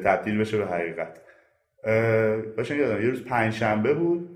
[0.04, 1.20] تبدیل بشه به حقیقت.
[2.56, 4.30] باشه یادم یه روز پنجشنبه بود.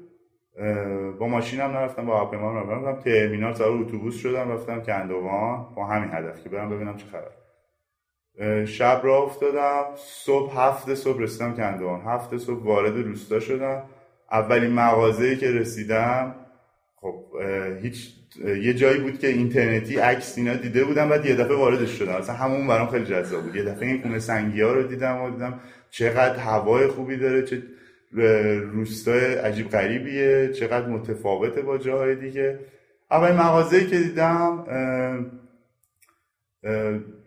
[1.19, 3.03] با ماشینم نرفتم با هواپیما رفتم.
[3.03, 5.75] ترمینال سوار اتوبوس شدم رفتم کندوان.
[5.77, 7.40] با همین هدف که برم ببینم چه خبر.
[8.67, 12.01] شب را افتادم صبح هفت صبح رسیدم کندوان.
[12.01, 13.83] هفت صبح وارد روستا شدم.
[14.33, 16.35] اولین مغازه که رسیدم
[16.97, 17.25] خب
[17.83, 18.13] هیچ
[18.45, 22.13] یه جایی بود که اینترنتی عکس اینا دیده بودم بعد یه دفعه واردش شدم.
[22.13, 23.57] اصلا همون برام خیلی جذاب بود.
[23.57, 27.63] یه دفعه این خونه سنگی رو دیدم و دیدم چقدر هوای خوبی داره چه
[28.73, 32.59] روستای عجیب غریبیه چقدر متفاوته با جاهای دیگه.
[33.11, 34.65] اولین مغازه که دیدم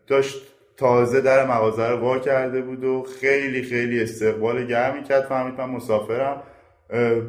[0.08, 0.53] داشت
[0.84, 5.70] تازه در مغازه رو وا کرده بود و خیلی خیلی استقبال گرمی کرد فهمید من
[5.70, 6.44] مسافرم.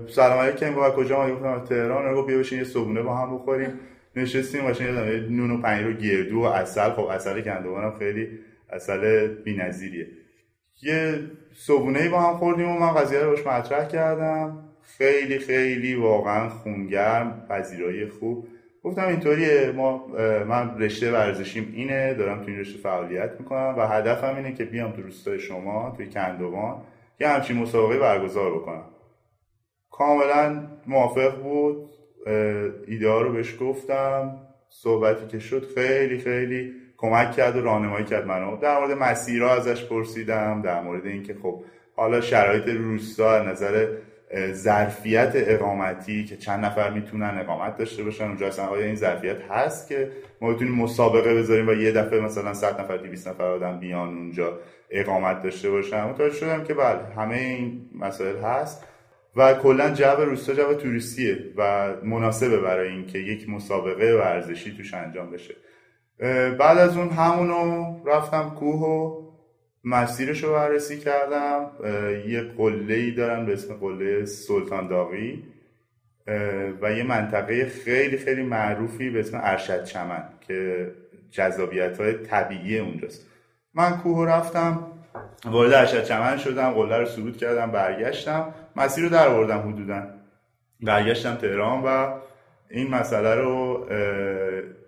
[0.09, 0.75] سلام علیکم.
[0.75, 2.05] با کجا ما گفتم تهران.
[2.05, 3.81] رو بیا بشین یه صبحونه با هم بخوریم.
[4.17, 8.29] نشستیم یه نون و پنیر و گردو و اصل خب اصل کندوانم خیلی
[8.71, 10.07] اصل بی‌نظیریه.
[10.83, 11.21] یه
[11.53, 14.65] صبحونه با هم خوردیم و من قضیه رو باش مطرح کردم.
[14.99, 18.49] خیلی خیلی واقعا خونگرم پذیرایی خوب.
[18.85, 20.07] گفتم اینطوریه ما
[20.49, 24.93] من رشته ورزشیم اینه دارم تو این رشته فعالیت می‌کنم و هدفم اینه که بیام
[24.93, 26.83] تو روستای شما توی کندوان
[27.21, 28.85] یه همچین مسابقه برگزار بکنم.
[29.91, 31.91] کاملا موافق بود.
[32.87, 34.41] ایده رو بهش گفتم.
[34.69, 38.57] صحبتی که شد خیلی خیلی کمک کرد و راهنمایی کرد منو.
[38.57, 41.65] در مورد مسیرها ازش پرسیدم در مورد اینکه خب
[41.97, 43.97] حالا شرایط روستا نظر
[44.53, 48.25] ظرفیت اقامتی که چند نفر می‌تونن اقامت داشته باشن.
[48.25, 52.55] اونجا اصلا آیا این ظرفیت هست که ما بتونیم مسابقه بذاریم و یه دفعه مثلا
[52.55, 54.59] 100 نفر 200 نفر آدم بیان اونجا
[54.91, 58.85] اقامت داشته باشن؟ متوجه شدم که بله همه این مسائل هست
[59.37, 65.31] و کلا جو روستا جو توریستیه و مناسبه برای اینکه یک مسابقه ورزشی توش انجام
[65.31, 65.55] بشه.
[66.59, 69.24] بعد از اون همونو رفتم کوه و
[69.85, 71.71] مسیرش رو بررسی کردم.
[72.29, 75.43] یه قله ای دارن به اسم قله سلطان داغی
[76.83, 80.91] و یه منطقه خیلی خیلی معروفی به اسم ارشد چمن که
[81.31, 83.27] جذابیت های طبیعی اونجاست.
[83.75, 84.87] من کوه رفتم
[85.45, 88.55] وارد ارشد چمن شدم قله رو صعود کردم برگشتم.
[88.77, 90.07] مسیر رو در آوردم حدودا.
[90.83, 92.15] برگشتم تهران و
[92.71, 93.87] این مسئله رو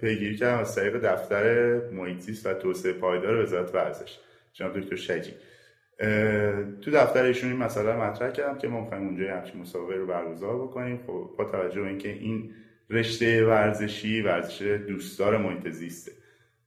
[0.00, 4.18] پیگیری کردم از طریق دفتر محیطیست و توسعه پایدار وزارت ورزش.
[4.56, 5.32] جناب دکتر شجی
[6.80, 10.56] تو دفتر ایشون این مسئله مطرح کردم که ما می‌خوایم اونجا همچین مسابقه رو برگزار
[10.56, 11.00] بکنیم.
[11.06, 12.50] خب با توجه به اینکه این
[12.90, 16.12] رشته ورزشی ورزش دوستدار محیط زیسته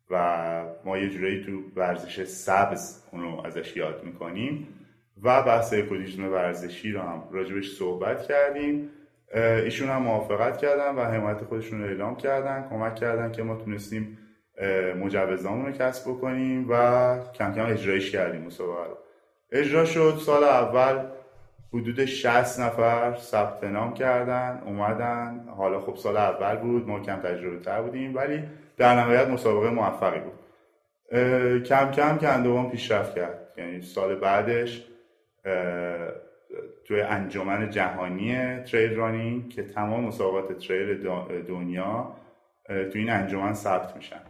[0.09, 4.67] و ما یه جورایی تو ورزش سبز اونو ازش یاد می‌کنیم
[5.23, 8.89] و بحث اکولیژن ورزشی رو هم راجبش صحبت کردیم.
[9.35, 14.17] ایشون هم موافقت کردن و حمایت خودشون رو اعلام کردن کمک کردن که ما تونستیم
[14.97, 16.73] مجوزامون رو کسب بکنیم و
[17.33, 18.97] کم کم اجرایش کردیم مسابقه رو.
[19.51, 21.05] اجرا شد سال اول
[21.73, 25.45] حدود 60 نفر ثبت نام کردن اومدن.
[25.57, 28.43] حالا خب سال اول بود ما کم تجربه تر بودیم ولی
[28.77, 30.39] در نهایت مسابقه موفقی بود.
[31.63, 33.53] کم کم کندوان پیشرفت کرد.
[33.57, 34.85] یعنی سال بعدش
[36.85, 41.03] توی انجمن جهانی trail running که تمام مسابقات trail
[41.47, 42.15] دنیا
[42.67, 44.21] تو این انجمن ثبت میشن.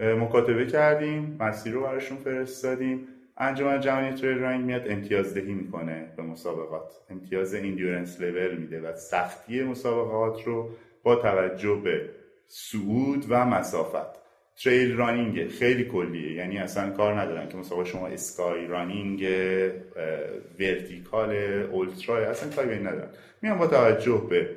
[0.00, 3.08] مکاتبه کردیم مسیر رو براشون فرستادیم.
[3.36, 6.92] انجمن جهانی trail running میاد امتیاز دهی می‌کنه به مسابقات.
[7.10, 10.70] امتیاز endurance level میده و سختی مسابقات رو
[11.02, 12.08] با توجه به
[12.46, 14.18] صعود و مسافت.
[14.64, 19.26] trail running خیلی کلیه یعنی اصلا کار ندارن که مسابقه شما sky running
[20.60, 21.34] ورتیکال
[21.72, 23.08] اولترا اصلا کاری ندارن.
[23.42, 24.50] میان با توجه به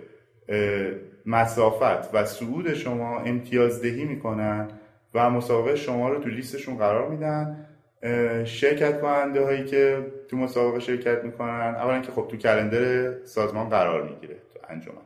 [1.25, 4.67] مسافت و صعود شما امتیاز دهی می‌کنن.
[5.13, 7.67] و مسابقه شما رو تو لیستشون قرار میدن.
[8.45, 11.75] شرکت کننده هایی که تو مسابقه شرکت می‌کنن.
[11.75, 15.01] اولا که خب تو کلندر سازمان قرار می‌گیره تو انجمن.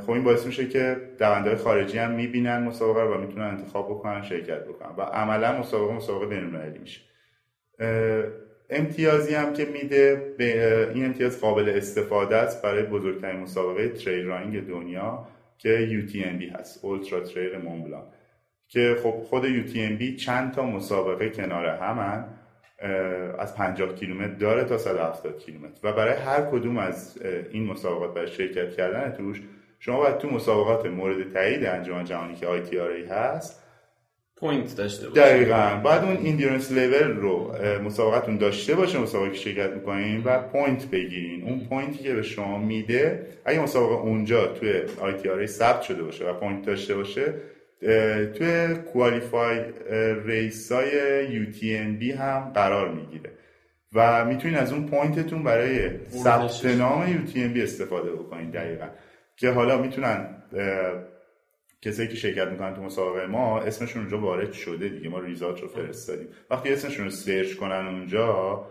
[0.00, 4.22] خب این باعث میشه که دونده خارجی هم می‌بینن مسابقه رو و می‌تونن انتخاب بکنن
[4.22, 4.96] شرکت بکنن.
[4.96, 7.00] و عملا مسابقه مسابقه بینالمللی میشه.
[8.70, 10.34] امتیازی هم که میده
[10.94, 15.26] این امتیاز قابل استفاده است برای بزرگترین مسابقه تریل رانینگ دنیا
[15.58, 18.02] که UTMB هست اولترا تریل مونبلان
[18.68, 22.24] که خب خود UTMB چند تا مسابقه کنار همن
[23.38, 25.80] از 50 کیلومتر داره تا 170 کیلومتر.
[25.82, 27.18] و برای هر کدوم از
[27.50, 29.42] این مسابقات برای شرکت کردن توش
[29.78, 33.62] شما باید تو مسابقات مورد تایید انجمن جهانی که ITRA هست
[34.36, 35.80] point داشته باشه دقیقا.
[35.84, 37.54] بعد اون endurance level رو
[37.84, 41.44] مسابقتون داشته باشه مسابقه که شرکت می‌کنین و point بگیرین.
[41.44, 46.30] اون point ی که به شما میده اگه مسابقه اونجا توی ITRA ثبت شده باشه
[46.30, 47.34] و point داشته باشه
[48.34, 49.64] توی qualify
[50.24, 53.30] race های UTMB هم قرار می‌گیره.
[53.94, 58.86] و می‌تونین از اون point تون برای ثبت نام UTMB استفاده بکنین دقیقا.
[59.36, 60.42] که حالا می‌تونن
[61.82, 65.08] کسایی که شرکت می‌کنن تو مسابقه ما اسمشون اونجا وارد شده دیگه.
[65.08, 66.28] ما result رو فرستادیم.
[66.50, 68.66] وقتی اسمشون رو search کنن اونجا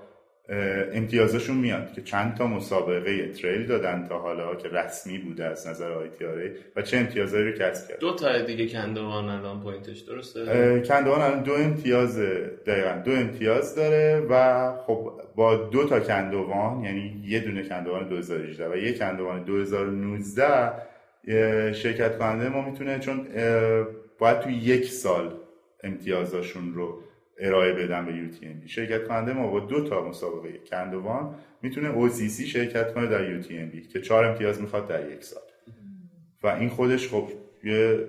[0.94, 5.92] امتیازشون میاد که چند تا مسابقه trail دادن تا حالا که رسمی بوده از نظر
[5.92, 8.00] ITRA و چه امتیازایی رو کسب کرد.
[8.00, 12.20] دو تا دیگه کندوان الان point ش درسته؟ کندوان الان دو امتیاز
[12.66, 18.70] دقیقا دو امتیاز داره و خب با دو تا کندوان یعنی یه دونه کندوان 2018
[18.70, 20.71] و یه کندوان 2019
[21.74, 23.28] شرکت کننده ما می‌تونه چون
[24.19, 25.34] باید تو یک سال
[25.84, 27.00] امتیازاشون رو
[27.40, 32.94] ارائه بدن به UTMB شرکت کننده ما با دو تا مسابقه کندوان می‌تونه OCC شرکت
[32.94, 35.44] کنه در UTMB که چهار امتیاز می‌خواد در یک سال.
[36.44, 37.29] و این خودش خب
[37.63, 38.00] یه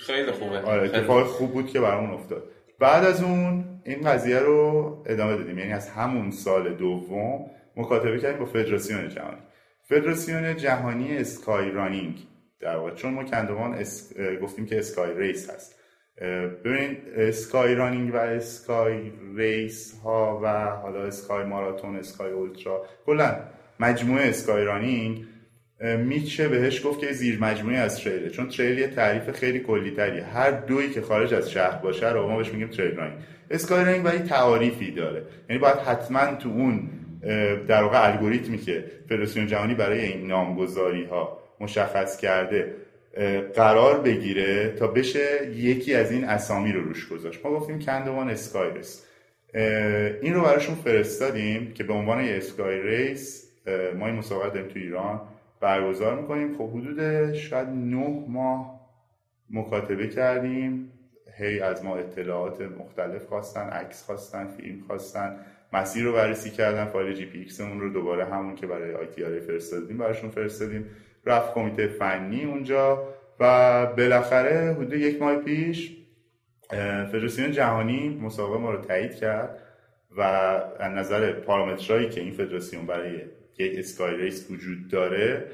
[0.00, 0.58] خیلی خوبه.
[0.58, 1.52] آره اتفاق خوب.
[1.52, 2.50] بود که برامون افتاد.
[2.78, 5.58] بعد از اون این قضیه رو ادامه دادیم.
[5.58, 9.40] یعنی از همون سال دوم مکاتبه کردیم با فدراسیون جهانی.
[9.82, 12.26] فدراسیون جهانی sky running
[12.60, 12.94] در واقع.
[12.94, 13.84] چون ما کندوان
[14.42, 15.77] گفتیم که sky race هست.
[16.64, 23.36] ببینید sky running و sky race ها و حالا sky marathon sky ultra کلا
[23.80, 25.24] مجموعه sky running
[25.98, 29.90] میشه بهش گفت که زیر مجموعه از trail ه چون trail یه تعریف خیلی کلی
[29.90, 30.24] تریه.
[30.24, 33.18] هر دویی که خارج از شهر باشه رو ما بهش میگیم trail running.
[33.50, 35.22] sky running ولی تعاریفی داره.
[35.48, 36.90] یعنی باید حتما تو اون
[37.68, 42.74] در واقع الگوریتمی که فدراسیون جهانی برای این نامگذاری ها مشخص کرده
[43.54, 47.46] قرار بگیره تا بشه یکی از این اسامی رو روش گذاشت.
[47.46, 49.04] ما گفتیم کندوان اسکای ریس
[50.22, 53.50] این رو براشون فرستادیم که به عنوان یه اسکای ریس
[53.98, 55.20] ما این مسابقه داریم تو ایران
[55.60, 56.54] برگزار می‌کنیم.
[56.58, 58.80] خب حدود شاید نه ماه
[59.50, 60.92] مکاتبه کردیم.
[61.38, 65.36] هی از ما اطلاعات مختلف خواستن عکس خواستن فیلم خواستن.
[65.72, 70.30] مسیر رو بررسی کردن فایل GPX اون رو دوباره همون که برای ITRA فرستادیم براشون
[70.30, 70.86] فرستادیم.
[71.28, 73.08] رفت کمیته فنی اونجا
[73.40, 75.96] و بالاخره حدود یک ماه پیش
[77.12, 79.62] فدراسیون جهانی مسابقه ما رو تایید کرد
[80.16, 80.22] و
[80.80, 83.12] از نظر پارامترهایی که این فدراسیون برای
[83.58, 85.44] یک sky race وجود داره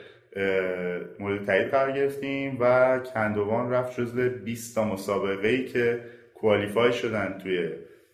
[1.19, 6.01] مورد تایید قرار گرفتیم و کندوان رفت جزو 20 تا مسابقه ای که
[6.35, 7.69] کوالیفای شدن توی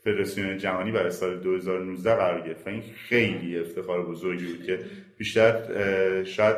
[0.05, 2.69] فدراسیون جهانی برای سال 2019 قرار گرفت.
[2.69, 4.79] این خیلی افتخار بزرگی بود که
[5.19, 5.55] بیشتر
[6.25, 6.57] شاید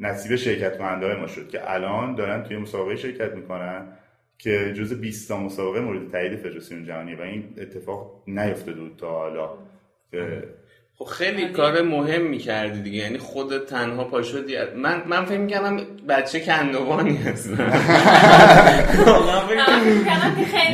[0.00, 3.92] نصیب شرکت کننده ما شد که الان دارن توی مسابقه شرکت می‌کنن
[4.38, 9.10] که جز 20 تا مسابقه مورد تایید فدراسیون جهانی و این اتفاق نیفتاده بود تا
[9.10, 9.58] حالا
[11.06, 12.98] خیلی کار مهم می‌کردی دیگه.
[12.98, 14.56] یعنی خود تنها پاشدی.
[14.76, 17.52] من من فکر می‌کردم بچه کندوانی هستم.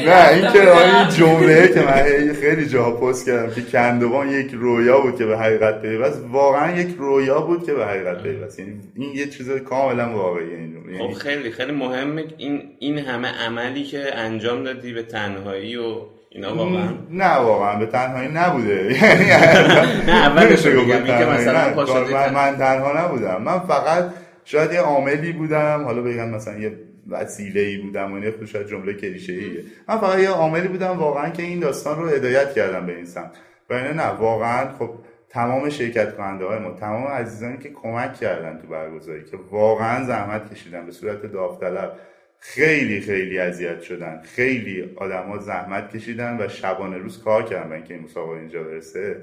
[0.06, 5.00] نه این که این جمله که من خیلی جاها پست کردم که کندوان یک رویا
[5.00, 6.24] بود که به حقیقت پیوست.
[6.32, 8.58] واقعا یک رویا بود که به حقیقت پیوست.
[8.58, 10.54] یعنی این یه چیز کاملا واقعی.
[10.54, 12.24] این جمله خب خیلی خیلی مهمه.
[12.38, 17.86] این این همه عملی که انجام دادی به تنهایی و اینا واقعا نه واقعا به
[17.86, 18.92] تنهایی نبوده.
[19.02, 19.24] یعنی
[20.06, 21.74] نه اولش میگم که مثلا
[22.30, 23.42] من تنها نبودم.
[23.42, 24.12] من فقط
[24.44, 26.72] شاید یه عاملی بودم حالا بگم مثلا یه
[27.08, 31.30] وسیله ای بودم و خود شاید جمله کلیشه ایه من فقط یه عاملی بودم واقعا
[31.30, 33.30] که این داستان رو هدایت کردم به این سمت.
[33.70, 34.90] و اینه نه واقعا خب
[35.28, 40.54] تمام شرکت کننده های ما تمام عزیزانی که کمک کردن تو برگزاری که واقعا زحمت
[40.54, 41.92] کشیدن به صورت داوطلب
[42.40, 44.22] خیلی خیلی اذیت شدن.
[44.24, 49.16] خیلی آدما زحمت کشیدن و شبانه روز کار کردن اینکه این مسابقه اینجا برسه.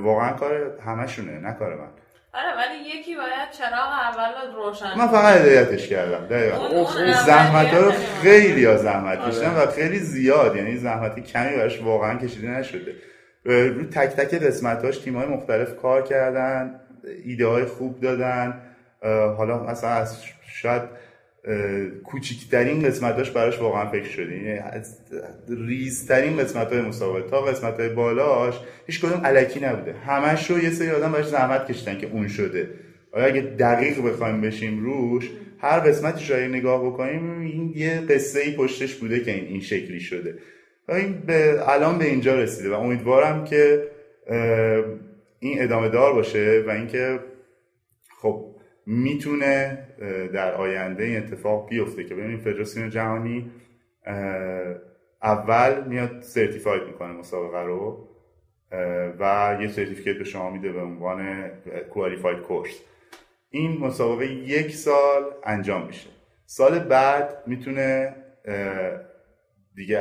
[0.00, 1.88] واقعا کار همشونه نه کار من.
[2.32, 6.84] آره ولی یکی باید چراغ اول روشن من فقط هدایتش کردم دقیقا.
[7.26, 7.90] زحمت ها رو
[8.22, 9.30] خیلی ها زحمت آره.
[9.30, 12.94] کشیدن و خیلی زیاد یعنی زحمت کمی براش واقعا کشیده نشده.
[13.44, 16.80] رو تک تک قسمتاش تیم های مختلف کار کردن
[17.24, 18.60] ایده های خوب دادن.
[19.36, 20.82] حالا مثلا از شاید
[22.04, 24.98] کوچکترین قسمتاش براش واقعا فکر شده یعنی از
[25.48, 29.92] ریزترین قسمت های مسابقه تا قسمت های بالاش هیچ کدوم علکی نبوده.
[29.92, 32.70] همش رو یه سری آدم براش زحمت کشیدن که اون شده.
[33.12, 38.56] آیا اگه دقیق بخوایم بشیم روش هر قسمتش رو نگاه بکنیم این یه قصه ای
[38.56, 40.38] پشتش بوده که این این شکلی شده.
[40.88, 43.82] و این به الان به اینجا رسیده و امیدوارم که
[45.40, 47.18] این ادامه دار باشه و اینکه
[48.22, 48.57] خب
[48.90, 49.78] می‌تونه
[50.32, 53.50] در آینده این اتفاق بیفته که ببینیم فدراسیون جهانی
[55.22, 58.08] اول میاد سرتیفاید می‌کنه مسابقه رو
[59.20, 61.48] و یه سرتیفیکت به شما میده به عنوان
[61.90, 62.80] کوالیفاید کورس
[63.50, 66.08] این مسابقه یک سال انجام میشه.
[66.46, 68.14] سال بعد می‌تونه
[69.74, 69.98] دیگه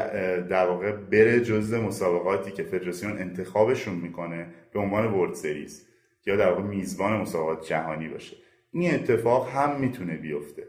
[0.50, 5.88] در واقع بره جزء مسابقاتی که فدراسیون انتخابشون می‌کنه به عنوان ورد سریز
[6.26, 8.38] یا در واقع میزبان مسابقات جهانی باشه.
[8.74, 10.64] این اتفاق هم می‌تونه بیفته.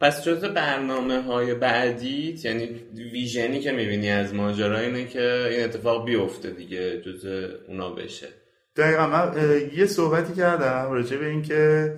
[0.00, 2.66] پس جز برنامه های بعدیت یعنی
[3.12, 7.26] ویژنی که می‌بینی از ماجرا اینه که این اتفاق بیفته دیگه جز
[7.68, 8.28] اونا بشه.
[8.76, 9.06] دقیقا.
[9.06, 9.32] من
[9.76, 11.94] یه صحبتی کردم راجع به این که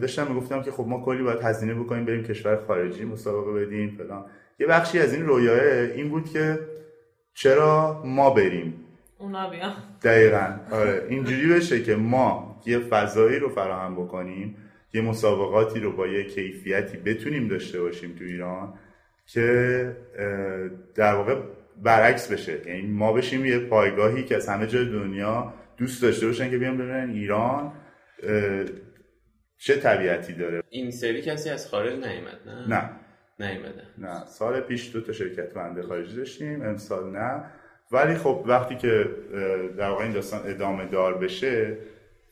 [0.00, 4.30] داشتم می‌گفتم که خب ما کلی باید هزینه بکنیم بریم کشور خارجی مسابقه بدیم فلان.
[4.60, 6.58] یه بخشی از این رویاه این بود که
[7.34, 8.85] چرا ما بریم؟
[9.26, 9.72] اونا بیان.
[10.02, 10.56] دقیقا.
[10.70, 11.06] آره.
[11.08, 14.56] اینجوری بشه که ما یه فضایی رو فراهم بکنیم
[14.94, 18.74] یه مسابقاتی رو با یه کیفیتی بتونیم داشته باشیم تو ایران
[19.26, 19.96] که
[20.94, 21.40] در واقع
[21.82, 22.68] برعکس بشه.
[22.68, 26.78] یعنی ما بشیم یه پایگاهی که از همه جای دنیا دوست داشته باشن که بیان
[26.78, 27.72] ببینن ایران
[29.58, 30.62] چه طبیعتی داره.
[30.70, 32.90] این سری کسی از خارج نیومد نه؟ نه.
[33.40, 33.82] نیومده.
[33.98, 34.24] نه.
[34.26, 37.44] سال پیش دو تا شرکت کننده خارجی داشتیم امسال نه.
[37.90, 39.08] ولی خب وقتی که
[39.78, 41.76] در واقع این داستان ادامه دار بشه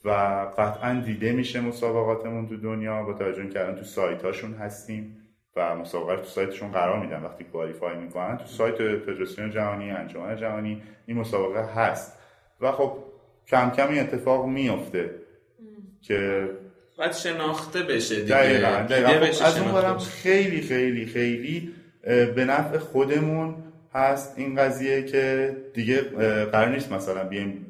[0.05, 0.11] و
[0.59, 5.17] قطعا دیده میشه مسابقاتمون تو دنیا با توجه که الان تو سایت هاشون هستیم
[5.57, 10.83] و مسابقات تو سایتشون قرار میدن وقتی کوالیفای می‌کنن تو سایت فدراسیون جهانی انجمن جهانی
[11.07, 12.19] این مسابقه هست
[12.61, 12.93] و خب
[13.49, 15.11] کم کم این اتفاق میفته
[16.03, 16.49] که
[16.99, 19.13] باید شناخته بشه دیگه دقیقا, دقیقا.
[19.13, 19.99] دیده خب بشه از اون.
[19.99, 21.75] خیلی خیلی خیلی
[22.35, 23.64] به نفع خودمون
[23.95, 26.01] هست این قضیه که دیگه
[26.45, 27.67] قرار نیست مثلا بیایم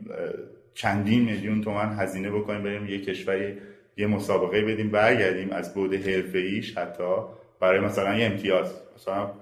[0.74, 3.54] چندین میلیون تومن هزینه بکنیم بریم یه کشوری
[3.96, 7.14] یه مسابقه بدیم برگردیم از بود حرفه ایش حتی
[7.60, 8.74] برای مثلا یه امتیاز.
[8.96, 9.32] مثلا خب،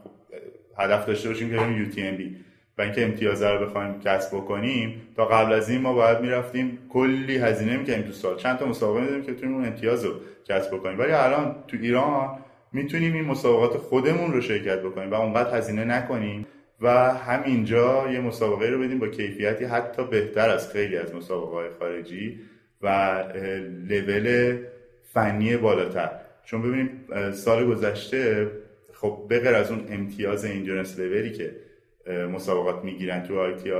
[0.78, 2.36] هدف داشته باشیم که بریم بی.
[2.78, 7.36] و اینکه امتیاز رو بخوایم کسب بکنیم تا قبل از این ما باید می‌رفتیم کلی
[7.36, 8.36] هزینه می‌کنیم تو سال.
[8.36, 10.12] چند تا مسابقه میدیم که بتونیم اون امتیاز رو
[10.48, 10.98] کسب بکنیم.
[10.98, 12.38] ولی الان تو ایران
[12.72, 16.46] می‌تونیم این مسابقات خودمون رو شرکت بکنیم و اونقدر هزینه نکنیم.
[16.82, 21.70] و همینجا یه مسابقه رو بدیم با کیفیتی حتی بهتر از خیلی از مسابقه های
[21.78, 22.40] خارجی
[22.82, 22.88] و
[23.88, 24.56] لول
[25.14, 26.10] فنی بالاتر.
[26.44, 26.90] چون ببینیم
[27.32, 28.50] سال گذشته
[28.92, 31.56] خب به غیر از اون امتیاز endurance level ی که
[32.32, 33.70] مسابقات می‌گیرن تو ITRA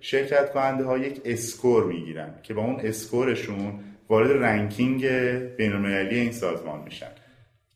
[0.00, 5.06] شرکت کننده ها یک score می‌گیرن که با اون score شون وارد ranking
[5.56, 7.10] بین المللی این سازمان میشن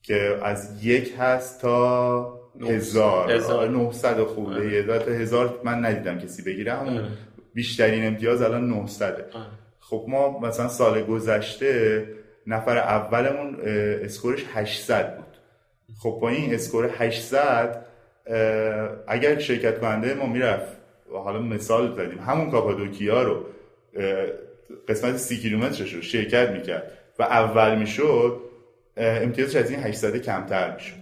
[0.02, 3.32] که از یک هست تا هزار.
[3.32, 3.68] هزار.
[3.68, 4.72] 900 خورده.
[4.72, 7.08] یه تا هزار من ندیدم کسی بگیره همون آره.
[7.54, 9.46] بیشترین امتیاز الان 900 آره.
[9.80, 12.06] خب ما مثلا سال گذشته
[12.46, 13.56] نفر اولمون
[14.04, 15.26] score ش 800 بود.
[16.02, 17.86] خب با این score 800
[18.26, 20.76] اه، اگر شرکت کننده ما می‌رفت.
[21.14, 22.18] و حالا مثال زدیم.
[22.18, 23.46] همون کاپادوکیا رو
[24.88, 28.40] قسمت سی کیلومترش رو شرکت می‌کرد و اول می‌شد
[28.96, 31.01] امتیازش از این 800 کمتر می‌شد.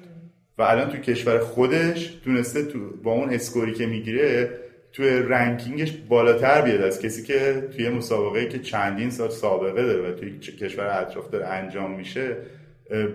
[0.61, 4.59] و الان تو کشور خودش تونسته تو با اون score ی که می‌گیره
[4.93, 6.81] توی رنکینگش بالاتر بیاد.
[6.81, 11.47] از کسی که توی مسابقه که چندین سال سابقه داره و توی کشور اطراف داره
[11.47, 12.37] انجام میشه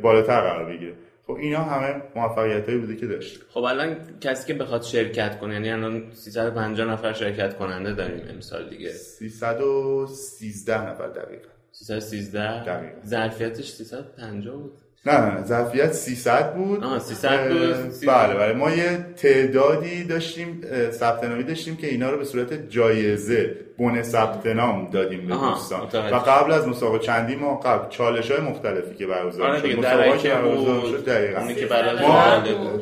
[0.01, 0.93] بالاتر قرار بگیره.
[1.27, 5.53] خب اینا همه موفقیت هایی بوده که داشته خب الان کسی که بخواد شرکت کنه
[5.53, 8.89] یعنی الان 350 نفر شرکت کننده داریم امسال دیگه.
[8.89, 11.47] 313 نفر دقیقا.
[11.71, 12.95] 313 دقیقاً.
[13.05, 14.77] ظرفیتش 350 بود.
[15.05, 16.83] نه نه ظرفیت 300 بود.
[16.83, 18.07] آها، 300 بود.
[18.07, 18.53] بله بله.
[18.53, 24.45] ما یه تعدادی داشتیم ثبت نامی داشتیم که اینا رو به صورت جایزه بونه ثبت
[24.47, 25.81] نام دادیم به دوستان.
[26.11, 29.81] و قبل از مسابقه چندی ما قبل چالش های مختلفی که برگزار آره شد.
[29.81, 31.41] درکه که برگزار شد دقیقاً.
[31.53, 31.67] که
[32.07, 32.41] ما.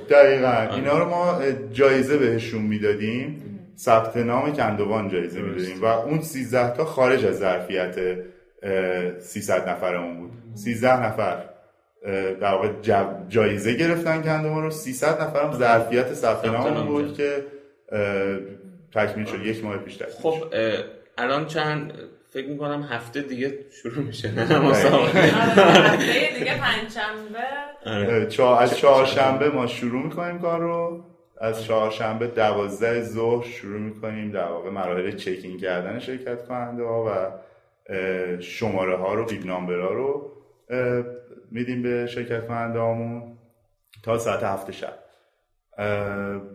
[0.10, 0.76] دقیقا.
[0.76, 1.40] اینا رو ما
[1.74, 3.44] جایزه بهشون می‌دادیم.
[3.78, 5.82] ثبت نام کندوان جایزه می‌دادیم.
[5.82, 7.96] و اون 13 تا خارج از ظرفیت
[8.64, 10.32] اه، 300 نفرمون بود.
[10.56, 11.38] 13 نفر.
[12.42, 12.70] در واقع
[13.30, 14.72] جایزه گرفتن کندوان رو.
[14.72, 17.14] 300 نفر هم ظرفیت ثبت نام بود.
[17.14, 17.46] که
[18.94, 19.46] تکمیل شد.
[19.46, 20.34] یک ماه پیش تکمیل خب
[21.18, 21.94] الان چند؟
[22.30, 24.32] فکر می‌کنم هفته دیگه شروع میشه.
[24.32, 27.40] نه مسابقه آره، هفته دیگه پنجشنبه.
[27.86, 31.04] اه، چا- از چهارشنبه ما شروع می‌کنیم کار رو.
[31.42, 37.10] از چهارشنبه دوازده ظهر شروع می‌کنیم در واقع مراحل چکینگ کردن شرکت کننده ها و
[38.42, 40.32] شماره ها رو بیگ نامبر ها رو
[41.54, 43.38] میدیم به شرکت کننده هامون
[44.04, 45.00] تا ساعت هفت شب.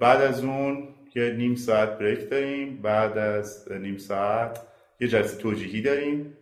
[0.00, 2.82] بعد از اون یه نیم ساعت بریک داریم.
[2.82, 4.60] بعد از نیم ساعت
[5.00, 6.36] یه جلسه توجیهی داریم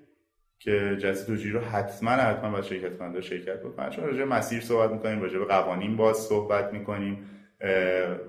[0.58, 3.90] که جلسه توجیهی رو حتما حتما باید شرکت کننده شرکت بکنن.
[3.90, 7.30] چون راجع مسیر صحبت می‌کنیم راجع به قوانین باز صحبت می‌کنیم.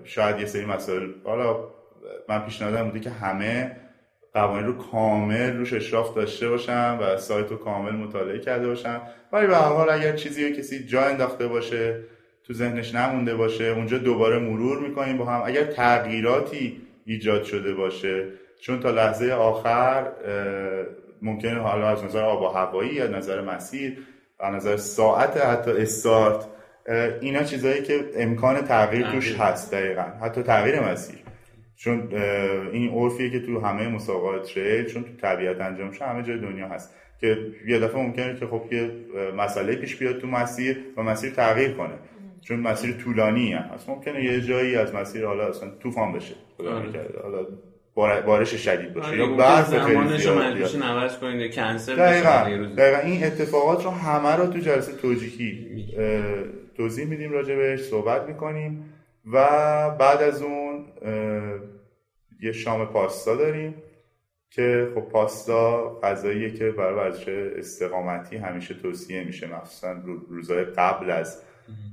[0.03, 1.69] شاید یه سری مسائل حالا
[2.29, 3.75] من پیشنهادم بوده که همه
[4.37, 9.01] قوانین رو کامل روش اشراف داشته باشن و سایت رو کامل مطالعه کرده باشن
[9.33, 11.99] ولی به هر حال اگر چیزی رو کسی جا انداخته باشه
[12.43, 15.41] تو ذهنش نمونده باشه اونجا دوباره مرور می‌کنیم با هم.
[15.45, 18.27] اگر تغییراتی ایجاد شده باشه
[18.61, 20.07] چون تا لحظه آخر
[21.21, 23.97] ممکنه حالا از نظر آب و هوایی یا نظر مسیر
[24.39, 26.47] از نظر ساعت حتی استارت
[27.21, 29.35] اینا چیزایی که امکان تغییر توش.
[29.39, 30.03] هست دقیقا.
[30.21, 31.15] حتی تغییر مسیر.
[31.77, 32.13] چون
[32.71, 36.67] این عرفیه که تو همه مسابقات تریل چون تو طبیعت انجام میشه همه جای دنیا
[36.67, 38.91] هست که یه دفعه ممکنه که خب یه
[39.37, 41.93] مسئله پیش بیاد تو مسیر و مسیر تغییر کنه.
[42.41, 43.89] چون مسیر طولانی هم هست.
[43.89, 46.33] ممکنه یه جایی از مسیر حالا اصلا طوفان بشه.
[46.59, 47.05] آره.
[47.23, 47.45] حالا
[47.95, 49.07] بار- بارش شدید باشه.
[49.07, 52.67] آره، یا برف خیلی زیاد عوض کنید کنسل دقیقا.
[52.77, 55.67] دقیقا این اتفاقات رو همه رو تو جلسه توجیهی
[56.77, 58.93] توضیح میدیم راجع بهش صحبت می‌کنیم.
[59.33, 59.39] و
[59.89, 60.85] بعد از اون
[62.41, 63.75] یه شام پاستا داریم
[64.49, 71.09] که خب پاستا غذاییه که برای ورزش استقامتی همیشه توصیه میشه مخصوصا رو- روزهای قبل
[71.11, 71.41] از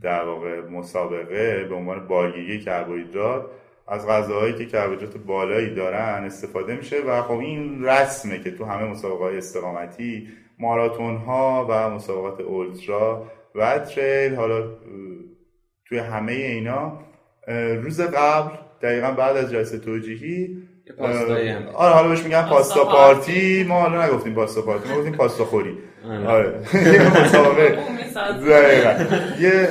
[0.03, 3.47] در واقع مسابقه به عنوان بارگیری کربوهیدرات.
[3.89, 8.85] از غذاهایی که کربوهیدرات بالایی دارن استفاده میشه و خب این رسمه که تو همه
[8.85, 10.29] مسابقه های استقامتی
[10.59, 14.69] ماراتون ها و مسابقات اولترا و تریل حالا
[15.89, 16.99] توی همه اینا
[17.83, 18.51] روز قبل
[18.83, 20.57] دقیقا بعد از جلسه توجیهی
[21.75, 23.65] آره حالا بهش میگن پاستا پارتی.
[23.69, 25.79] ما حالا نگفتیم پاستا پارتی ما گفتیم پاستا خوری.
[26.05, 26.59] آره, آره.
[27.25, 27.79] مسابقه.
[29.41, 29.69] یه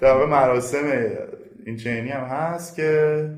[0.00, 1.06] در واقع مراسم
[1.66, 3.30] این چینی هم هست که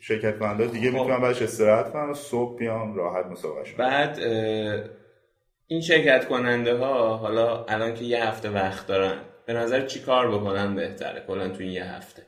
[0.00, 0.96] شرکت کننده دیگه خب.
[0.96, 4.18] می‌تونن بعدش استراحت کنن و صبح بیان راحت مسابقه بعد
[5.66, 10.30] این شرکت کننده ها حالا الان که یه هفته وقت دارن به نظر چی کار
[10.30, 12.22] بکنن بهتره کلا تو این یه هفته؟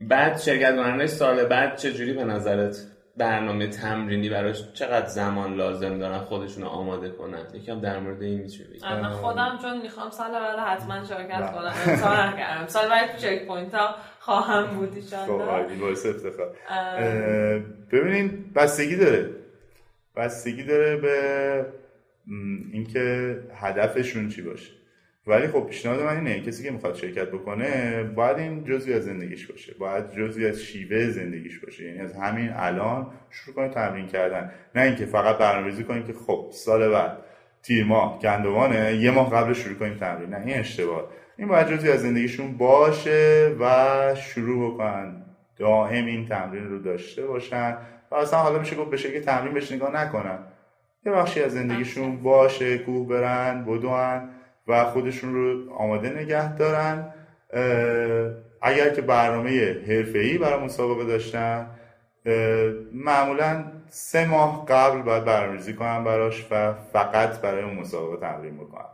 [0.00, 2.76] بعد شرکت کننده سال بعد چجوری به نظرت
[3.16, 8.64] برنامه تمرینی براش چقدر زمان لازم دارن خودشون آماده کنن؟ یکم در مورد این میشه
[8.82, 11.72] من خودم چون می‌خوام سال بعد حتما شرکت کنم.
[11.86, 15.30] امتحان کردم سال بعد checkpoint ها خواهم بود ان خب
[16.08, 16.56] افتخار.
[17.92, 19.30] ببینین بستگی داره.
[20.16, 21.66] بستگی داره به
[22.72, 24.79] اینکه هدفشون چی باشه.
[25.30, 29.46] ولی خب پیشنهاد من اینه کسی که می‌خواد شرکت بکنه باید این جزوی از زندگیش
[29.46, 31.84] باشه باید جزوی از شیوه زندگیش باشه.
[31.84, 34.52] یعنی از همین الان شروع کنید تمرین کردن.
[34.74, 37.18] نه اینکه فقط برنامه‌ریزی کنید که خب سال بعد
[37.62, 40.30] تیر ماه گندوانه یه ماه قبل شروع کنید تمرین.
[40.30, 41.10] نه این اشتباه.
[41.38, 45.22] این باید جزوی از زندگیشون باشه و شروع بکنن
[45.56, 47.76] دائم این تمرین رو داشته باشن.
[48.10, 50.38] و اصلا حالا میشه گفت بشه که تمرین بهش نگاه نکنن.
[51.06, 54.28] یه بخشی از زندگیشون باشه کوه برن بدون
[54.70, 57.14] و خودشون رو آماده نگه دارن.
[58.62, 61.66] اگر که برنامه حرفه‌ای برای مسابقه داشتن
[62.92, 68.84] معمولا سه ماه قبل باید برنامه‌ریزی کنن براش و فقط برای اون مسابقه تمرین بکنن.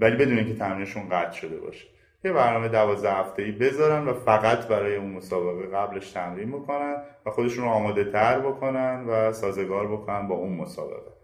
[0.00, 1.86] ولی بدون اینکه تمرینشون قطع شده باشه.
[2.24, 6.96] یه برنامه دوازده هفته ای بذارن و فقط برای اون مسابقه قبلش تمرین بکنن
[7.26, 11.15] و خودشون رو آماده تر بکنن و سازگار بکنن با اون مسابقه.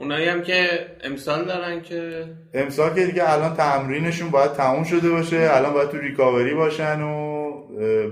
[0.00, 0.68] اونایی هم که
[1.04, 2.24] امسال دارن که
[2.54, 7.38] امسال که دیگه الان تمرینشون باید تموم شده باشه الان باید تو ریکاوری باشن و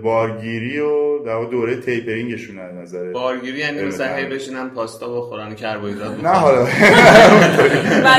[0.03, 6.25] بارگیری و در دوره تیپرینگشون از نظر بارگیری یعنی مثلا هی بشینن پاستا بخورن کربوهیدرات
[6.25, 6.59] نه حالا.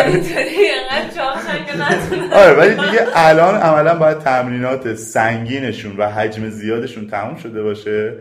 [0.05, 1.21] اینطوری انقدر
[2.33, 8.17] آره ولی دیگه الان عملا باید تمرینات سنگینشون و حجم زیادشون تموم شده باشه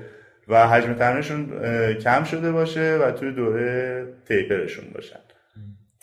[0.49, 1.49] و حجم تمرینشون
[1.95, 5.26] کم شده باشه و توی دوره تیپرشون باشن.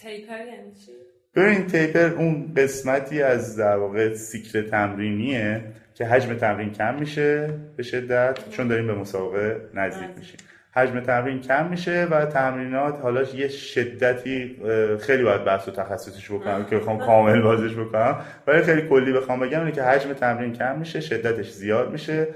[0.03, 0.91] تیپر یعنی چی؟
[1.35, 5.61] ببین تیپر اون قسمتی از در واقع سیکل تمرینیه
[5.93, 10.37] که حجم تمرین کم میشه به شدت چون داریم به مسابقه نزدیک میشیم.
[10.75, 14.57] حجم تمرین کم میشه و تمرینات حالا یه شدتی
[14.99, 18.21] خیلی باید بحث و تخصصش بکنم که بخوام کامل بازش بکنم.
[18.47, 22.27] ولی خیلی کلی بخوام بگم اینه که حجم تمرین کم میشه شدتش زیاد میشه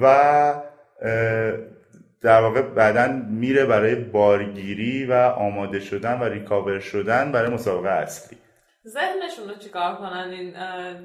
[0.00, 0.54] و
[2.24, 8.38] در واقع بعدا میره برای بارگیری و آماده شدن و ریکاور شدن برای مسابقه اصلی.
[8.88, 10.56] ذهنشون رو چیکار کنن؟ این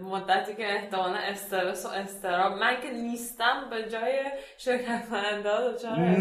[0.02, 4.20] مدتی که احتمالا استرس و استراب من که نیستم به جای
[4.58, 5.50] شرکت کننده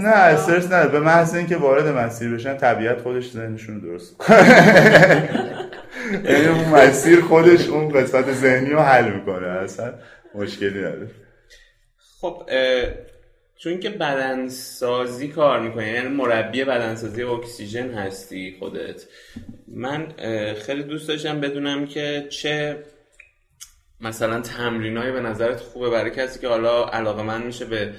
[0.01, 0.89] نه استرس نه.
[0.89, 4.17] به محض اینکه وارد مسیر بشن طبیعت خودش ذهنشون رو درست
[6.25, 9.47] یعنی اون مسیر خودش اون قسمت ذهنی رو حل می‌کنه.
[9.49, 9.95] اصلا
[10.35, 11.11] مشکلی نداره.
[12.21, 12.43] خب
[13.59, 19.05] چون که بدنسازی کار می‌کنی یعنی مربی بدنسازی اکسیژن هستی خودت.
[19.69, 20.13] من
[20.55, 22.85] خیلی دوست داشتم بدونم که چه
[24.01, 27.93] مثلا تمرینایی به نظرت خوبه برای کسی که حالا علاقه من میشه به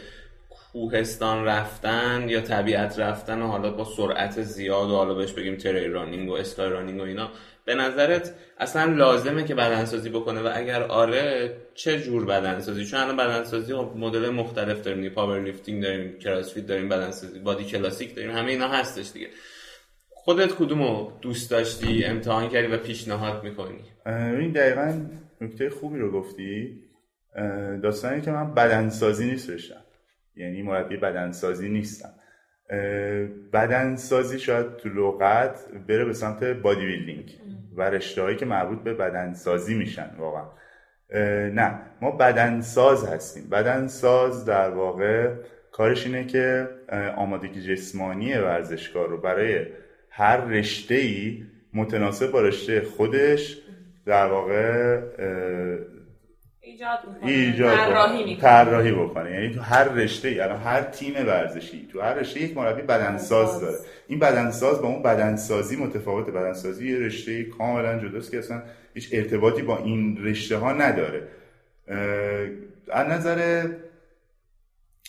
[0.49, 5.87] کوهستان رفتن یا طبیعت رفتن و حالا با سرعت زیاد و حالا بهش بگیم تری
[5.87, 7.31] رانینگ و اسکای رانینگ و اینا
[7.69, 13.17] به نظرت اصلا لازمه که بدنسازی بکنه؟ و اگر آره چه جور بدنسازی؟ چون الان
[13.17, 19.11] بدنسازی مدل مختلف داریم powerlifting داریم CrossFit داریم بدنسازی body classic داریم همه اینا هستش
[19.11, 19.27] دیگه.
[20.09, 23.83] خودت کدومو دوست داشتی امتحان کردی و پیشنهاد می‌کنی؟
[24.39, 25.05] این دقیقا
[25.41, 26.79] نکته خوبی رو گفتی.
[27.83, 29.83] داستانی که من بدنسازی نیست بشم
[30.35, 32.13] یعنی مربی بدنسازی نیستم.
[33.53, 37.39] بدنسازی شاید تو لغت بره به سمت بادی بیلدینگ
[37.75, 40.45] و رشته که مربوط به بدنسازی میشن واقعا.
[41.49, 43.49] نه ما بدنساز هستیم.
[43.49, 45.33] بدنساز در واقع
[45.71, 46.69] کارش اینه که
[47.15, 49.65] آمادگی جسمانی ورزشکار رو برای
[50.09, 51.43] هر رشته ای
[51.73, 53.57] متناسب با رشته خودش
[54.05, 54.99] در واقع
[57.21, 57.75] ایجاد
[58.41, 59.31] طراحی بکنه.
[59.31, 63.77] یعنی تو هر رشته یعنی هر تیم ورزشی تو هر رشته یک مربی بدنساز داره.
[64.07, 66.29] این بدنساز با اون بدنسازی متفاوت.
[66.29, 68.61] بدنسازی یه رشته کاملا جداست که اصلا
[68.93, 71.27] هیچ ارتباطی با این رشته ها نداره
[72.91, 73.67] از نظر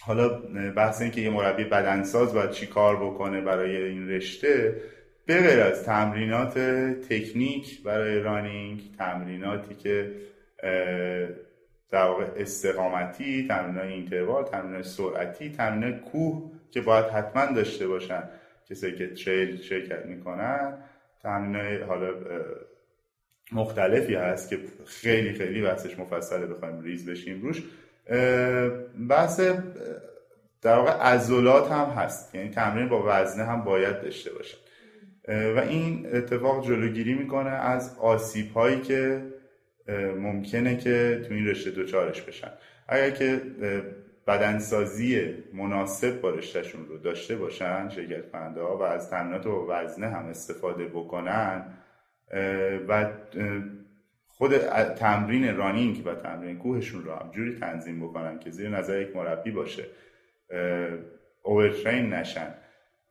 [0.03, 0.29] حالا
[0.77, 4.75] بحث این که یه مربی بدنساز باید چی کار بکنه برای این رشته
[5.27, 6.59] به غیر از تمرینات
[7.09, 10.11] تکنیک برای رانینگ تمریناتی که
[11.91, 18.23] در واقع استقامتی تمرین اینتروال تمرین سرعتی تمرین کوه که باید حتما داشته باشن.
[18.71, 20.79] کسایی که تریل شرکت می‌کنن
[21.23, 22.11] تمرین حالا
[23.53, 27.63] مختلفی هست که خیلی خیلی بحثش مفصله بخوایم ریز بشیم روش.
[29.09, 29.41] بحث
[30.63, 32.35] در واقع عضلات هم هست.
[32.35, 34.59] یعنی تمرین با وزنه هم باید داشته باشن.
[35.29, 39.23] و این اتفاق جلوگیری می‌کنه از آسیب هایی که
[40.19, 42.51] ممکنه که تو این رشته دوچارش بشن.
[42.89, 43.41] اگر که
[44.27, 50.09] بدنسازی مناسب با رشتهشون رو داشته باشن شرکت کننده ها و از تمرینات و وزنه
[50.09, 51.65] هم استفاده بکنن
[52.89, 53.11] و
[54.27, 54.59] خود
[54.95, 59.51] تمرین رانینگ و تمرین کوهشون رو هم جوری تنظیم بکنن که زیر نظر یک مربی
[59.51, 59.85] باشه
[61.43, 62.55] اوورترین نشن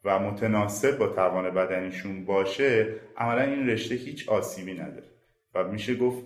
[0.04, 5.08] و متناسب با توان بدنیشون باشه عملا این رشته هیچ آسیبی نداره.
[5.56, 6.24] و میشه گفت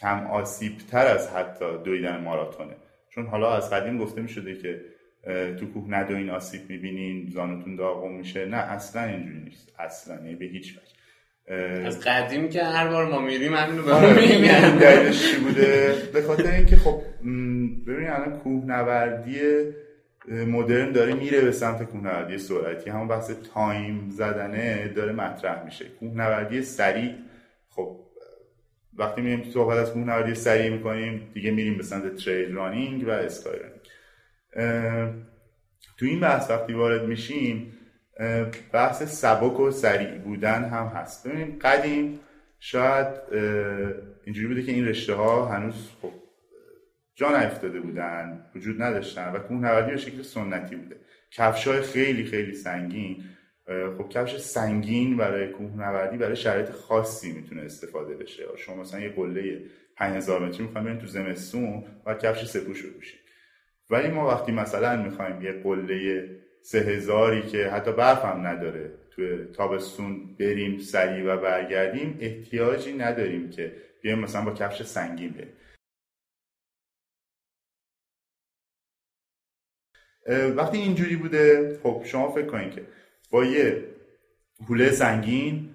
[0.00, 2.76] کم آسیب تر از حتی دویدن ماراتونه.
[3.10, 4.80] چون حالا از قدیم گفته می‌شده که
[5.60, 8.46] تو کوه ندوین آسیب می‌بینین زانوتون داغون میشه.
[8.46, 9.72] نه اصلا اینجوری نیست.
[9.78, 10.92] اصلا یعنی به هیچ وجه.
[11.86, 13.90] از قدیم که هر بار ما میریم همینو به
[14.80, 17.02] دلیلش چی بوده؟ به خاطر اینکه خب
[17.86, 19.40] ببینید الان کوهنوردی
[20.28, 22.90] مدرن داره میره به سمت کوهنوردی سرعتی.
[22.90, 25.84] همون بحث تایم زدنه داره مطرح میشه.
[25.84, 27.14] کوهنوردی سریع
[27.68, 28.00] خب
[28.98, 33.58] وقتی میریم صحبت از کوهنوردی سریع می‌کنیم دیگه میریم به سمت تریل رانینگ و اسکای
[33.58, 33.80] رانینگ
[35.98, 37.72] تو این بحث وقتی وارد میشیم
[38.72, 41.28] بحث سبک و سریع بودن هم هست.
[41.28, 42.20] ببینیم قدیم
[42.60, 43.06] شاید
[44.24, 46.12] اینجوری بوده که این رشته ها هنوز خب
[47.14, 50.96] جا نیفتاده بودن وجود نداشتن و کوهنوردی به شکل سنتی بوده.
[51.30, 53.24] کفش های خیلی خیلی سنگین.
[53.66, 58.44] خب کفش سنگین برای کوهنوردی برای شرایط خاصی می‌تونه استفاده بشه.
[58.56, 59.62] شما مثلا یه قله
[59.96, 63.20] 5000 متری می‌خوایم بریم تو زمستون و کفش سپوش بپوشید.
[63.90, 66.28] ولی ما وقتی مثلا می‌خوایم یه قله
[66.62, 73.50] سه هزاری که حتی برف هم نداره توی تابستون بریم سریع و برگردیم احتیاجی نداریم
[73.50, 75.52] که بیایم مثلا با کفش سنگین بریم.
[80.56, 82.86] وقتی اینجوری بوده خب شما فکر کنید که
[83.32, 83.84] با یه
[84.68, 85.68] حوله سنگین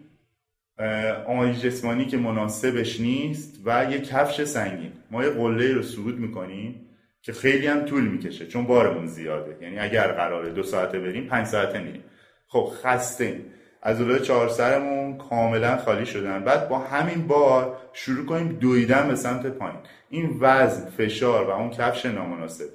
[1.27, 4.91] آمادگی جسمانی که مناسبش نیست و یه کفش سنگین.
[5.11, 6.87] ما یه قله رو صعود می‌کنیم
[7.21, 9.57] که خیلی هم طول می‌کشه چون بارمون زیاده.
[9.61, 12.03] یعنی اگر قراره دو ساعته بریم پنج ساعته میریم.
[12.47, 13.41] خب خسته
[13.81, 16.43] از اولای چهار سرمون کاملا خالی شدن.
[16.43, 19.79] بعد با همین بار شروع کنیم دویدن به سمت پایین.
[20.09, 22.65] این وزن فشار و اون کفش نامناسب.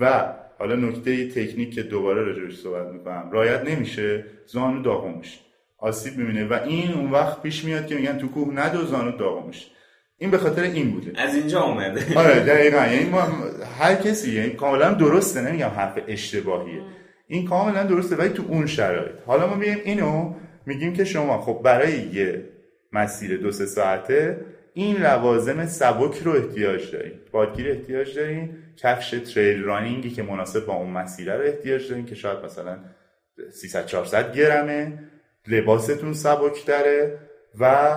[0.00, 3.30] و حالا نکته تکنیک که دوباره راجعش صحبت می‌کنم.
[3.32, 5.38] رایت نمیشه زانو داغون میشه.
[5.78, 6.44] آسیب می‌بینه.
[6.44, 9.66] و این اون وقت پیش میاد که میگن تو کوه ندو زانو داغون میشه.
[10.18, 11.22] این به خاطر این بوده.
[11.22, 12.02] از اینجا اومده.
[12.20, 12.86] آره دقیقا.
[12.86, 13.22] یعنی ما
[13.78, 16.82] هر کسی یعنی کاملا درسته نمیگم حرف اشتباهیه.
[17.28, 19.12] این کاملا درسته ولی تو اون شرایط.
[19.26, 20.34] حالا ما میگیم اینو
[20.66, 22.44] میگیم که شما خب برای یه
[22.92, 24.40] مسیر دو سه ساعته
[24.78, 27.12] این لوازم سبک رو احتیاج دارین.
[27.32, 28.50] بادگیر احتیاج دارین.
[28.76, 32.78] کفش تریل رانینگی که مناسب با اون مسیره رو احتیاج دارین که شاید مثلا
[33.50, 34.98] 300 400 گرمه.
[35.48, 37.18] لباستون سبک داره.
[37.60, 37.96] و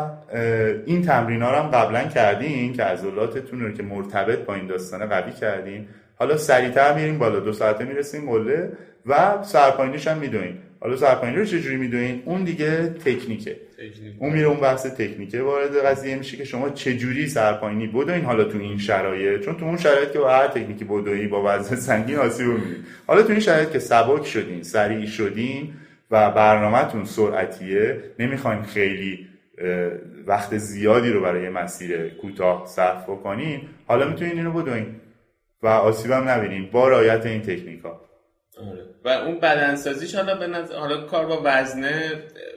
[0.86, 5.06] این تمرین ها رو هم قبلا کردین که عضلاتتون رو که مرتبط با این داستانه
[5.06, 5.88] قوی کردین.
[6.16, 7.40] حالا سریعتر میریم بالا.
[7.40, 8.72] دو ساعته می‌رسیم مله
[9.06, 10.58] و سرپاینیش هم میدوین.
[10.80, 13.58] حالا سرپاینی رو چجوری میدوین؟ اون دیگه تکنیکه.
[14.20, 18.58] اون میره اون بحث تکنیکه وارد قضیه میشه که شما چجوری سرپاینی بدوین حالا تو
[18.58, 22.48] این شرایط؟ چون تو اون شرایط که با هر تکنیکی بدوی با وزن سنگین آسیب
[22.48, 25.74] می‌بینید حالا تو این شرایط که سبک شدین سریع شدین
[26.12, 29.28] و برنامهتون سرعتیه نمی‌خواین خیلی
[30.28, 34.96] وقت زیادی رو برای مسیر کوتاه صرف بکنین حالا می‌تونین اینو بدوین
[35.64, 36.70] و آسیب هم نبینین.
[36.72, 38.02] با رعایت این تکنیک ها
[38.72, 38.86] آره.
[39.06, 42.12] و اون بدنسازیش حالا به نظر حالا کار با وزنه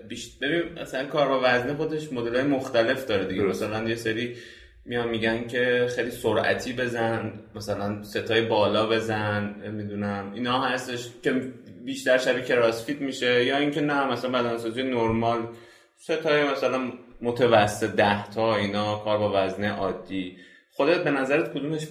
[0.09, 3.43] بیشتر ببین مثلا کار با وزنه خودش مدل مختلف داره دیگه.
[3.43, 4.37] مثلا یه سری
[4.85, 11.53] میان میگن که خیلی سرعتی بزن مثلا ستای بالا بزن می‌دونم اینا هستش که
[11.85, 15.49] بیشتر شبیه کراسفیت میشه یا اینکه نه مثلا بدنسازی نرمال.
[15.97, 16.93] ستای مثلا
[17.23, 20.37] متوسط ده تا اینا کار با وزنه عادی.
[20.71, 21.87] خودت به نظرت کدومش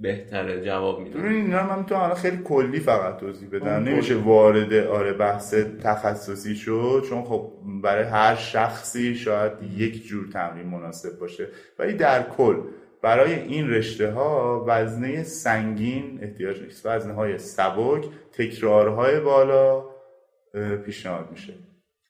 [0.00, 4.72] بهتره جواب میده ببین اینا من می‌تونم الان خیلی کلی فقط توضیح بدم نمیشه وارد
[4.72, 11.48] آره بحث تخصصی شد چون خب برای هر شخصی شاید یک جور تمرین مناسب باشه.
[11.78, 12.56] ولی در کل
[13.02, 16.86] برای این رشته ها وزنه سنگین احتیاج نیست.
[16.86, 19.84] وزنه های سبک تکرارهای بالا
[20.84, 21.54] پیشنهاد میشه.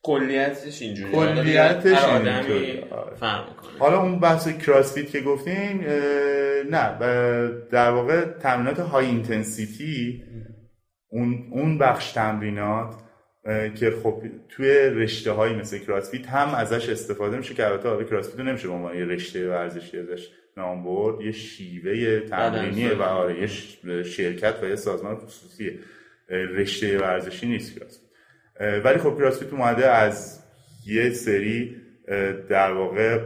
[0.04, 3.44] کلیتش اینجوری کلیتش آدمی آره.
[3.78, 5.84] حالا اون بحث کراسفیت که گفتیم
[6.70, 6.98] نه
[7.70, 10.22] در واقع تمرینات های اینتنسیتی
[11.08, 12.94] اون اون بخش تمرینات
[13.74, 18.38] که خب توی رشته هایی مثل کراسفیت هم ازش استفاده میشه که البته آره کراسفیت
[18.38, 23.40] رو نمیشه به عنوان یه رشته ورزشی ازش نام برد یه شیوه تمرینیه و آره
[23.40, 25.78] یه شرکت و یه سازمان خصوصی.
[26.28, 28.03] رشته ورزشی نیست کراسفیت
[28.60, 30.44] ولی خب کراسفیت اومده از
[30.86, 31.76] یه سری
[32.48, 33.20] در واقع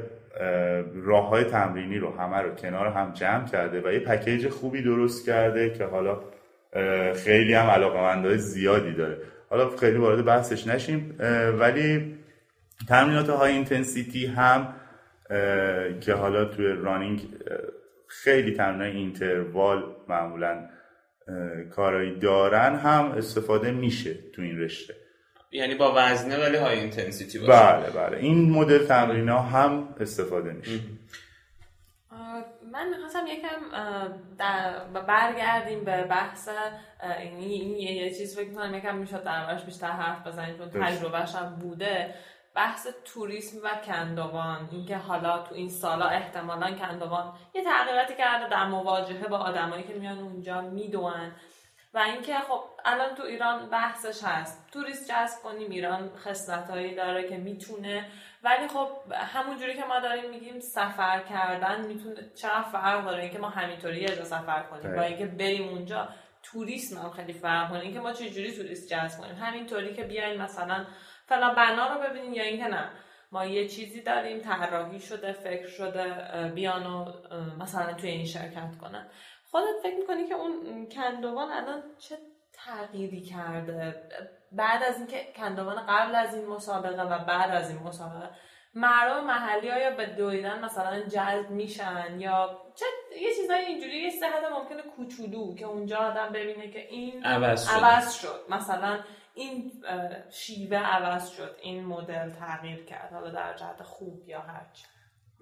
[0.94, 5.26] راه های تمرینی رو همه رو کنار هم جمع کرده و یه پکیج خوبی درست
[5.26, 6.20] کرده که حالا
[7.14, 9.18] خیلی هم علاقه زیادی داره.
[9.50, 11.16] حالا خیلی وارد بحثش نشیم
[11.58, 12.18] ولی
[12.88, 14.74] تمرینات high intensity هم
[16.00, 17.28] که حالا توی running
[18.06, 20.68] خیلی تمرین interval معمولا
[21.70, 24.94] کارایی دارن هم استفاده میشه تو این رشته.
[25.50, 27.52] یعنی با وزنه ولی high intensity باشه.
[27.52, 28.18] بله بله.
[28.18, 30.80] این مدل تمرین ها هم استفاده میشه.
[32.72, 33.60] من می‌خواستم یکم
[35.06, 36.48] برگردیم به بحث
[37.18, 40.84] این, یه, چیز فکر کنم یکم می‌شد دربارش بیشتر حرف بزنیم چون.
[40.84, 42.14] تجربهش هم بوده.
[42.54, 48.66] بحث توریسم و کندوان اینکه حالا تو این سالا احتمالا کندوان یه تغییراتی کرده در
[48.66, 51.32] مواجهه با آدمایی که میان اونجا می‌دونن.
[51.94, 54.70] و اینکه خب الان تو ایران بحثش هست.
[54.72, 58.08] توریست جذب کنیم ایران خصلتایی داره که می‌تونه.
[58.42, 63.48] ولی خب همونجوری که ما داریم میگیم سفر کردن می‌تونه چقدر فرق داره اینکه ما
[63.48, 64.96] همینطوری یه جا سفر کنیم.
[64.96, 66.08] با اینکه بریم اونجا.
[66.42, 67.80] توریسم هم خیلی فرق کنه.
[67.80, 69.34] اینکه ما چجوری توریست جذب کنیم.
[69.36, 70.86] همینطوری که بیاین مثلا
[71.26, 72.90] فلان بنا رو ببینین یا اینکه نه.
[73.32, 77.12] ما یه چیزی داریم طراحی شده فکر شده اه، بیان و
[77.58, 79.10] مثلا توی این شرکت کنن.
[79.50, 82.18] خودت فکر می‌کنی که اون کندوان الان چه
[82.52, 84.08] تغییری کرده؟
[84.52, 88.30] بعد از اینکه کندوان قبل از این مسابقه و بعد از این مسابقه
[88.74, 92.84] مردم محلی ها یا به دویدن مثلا جذب میشن یا چه
[93.20, 97.84] یه چیزای اینجوری یه صحت ممکنه کوچولو که اونجا آدم ببینه که این عوض شده.
[97.84, 98.40] عوض شد.
[98.48, 99.00] مثلا
[99.34, 99.72] این
[100.30, 104.84] شیوه عوض شد این مدل تغییر کرد حالا در جهت خوب یا هرچی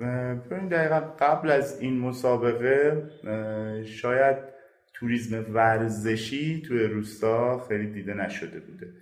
[0.00, 3.02] ببین دقیقا قبل از این مسابقه
[3.84, 4.36] شاید
[4.94, 8.92] توریسم ورزشی توی روستا خیلی دیده نشده بوده.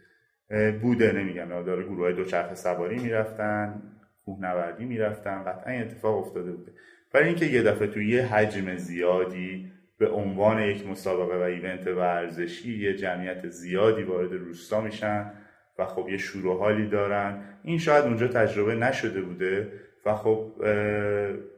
[0.78, 1.48] بوده نمیگم.
[1.48, 3.82] داره گروه های دوچرخه سواری می‌رفتن
[4.24, 6.72] کوهنوردی می‌رفتن قطعا این اتفاق افتاده بوده.
[7.14, 12.78] ولی اینکه یه دفعه توی یه حجم زیادی به عنوان یک مسابقه و ایونت ورزشی
[12.78, 15.30] یه جمعیت زیادی وارد روستا میشن
[15.78, 17.42] و خب یه شور و حالی دارن.
[17.62, 19.68] این شاید اونجا تجربه نشده بوده.
[20.06, 20.52] و خب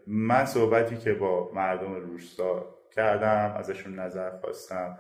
[0.06, 4.98] من صحبتی که با مردم روستا کردم ازشون نظر خواستم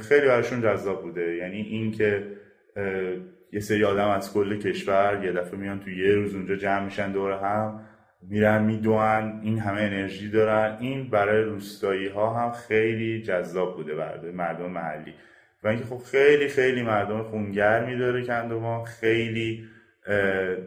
[0.00, 1.34] خیلی براشون جذاب بوده.
[1.34, 2.26] یعنی اینکه
[3.52, 7.12] یه سری آدم از کل کشور یه دفعه میان تو یه روز اونجا جمع میشن
[7.12, 7.80] دور هم
[8.22, 10.76] میرن میدوئن این همه انرژی دارن.
[10.80, 15.14] این برای روستایی ها هم خیلی جذاب بوده برای مردم محلی.
[15.62, 19.64] و اینکه خب خیلی خیلی مردم خونگرمی داره کندوان خیلی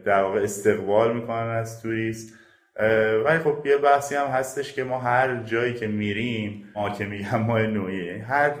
[0.04, 2.34] در واقع استقبال می‌کنن از توریست.
[3.24, 7.42] ولی خب یه بحثی هم هستش که ما هر جایی که میریم ما که میگم
[7.42, 8.54] ما نوعی هر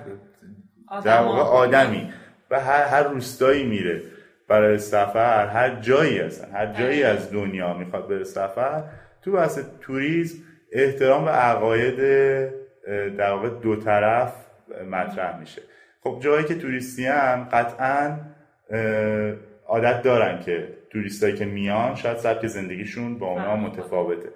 [1.04, 2.12] در واقع آدمی
[2.50, 4.02] و هر, هر روستایی میره
[4.48, 8.82] برای سفر هر جایی هستن هر جایی از دنیا می‌خواد بره سفر.
[9.22, 10.38] تو بحث توریسم
[10.72, 11.96] احترام به عقاید
[13.16, 14.32] در واقع دو طرف
[14.90, 15.62] مطرح میشه.
[16.02, 18.16] خب جایی که توریستی هم قطعا
[19.68, 23.56] عادت دارن که توریستایی که میان شاید سبک زندگیشون با اونا.
[23.56, 24.28] متفاوته.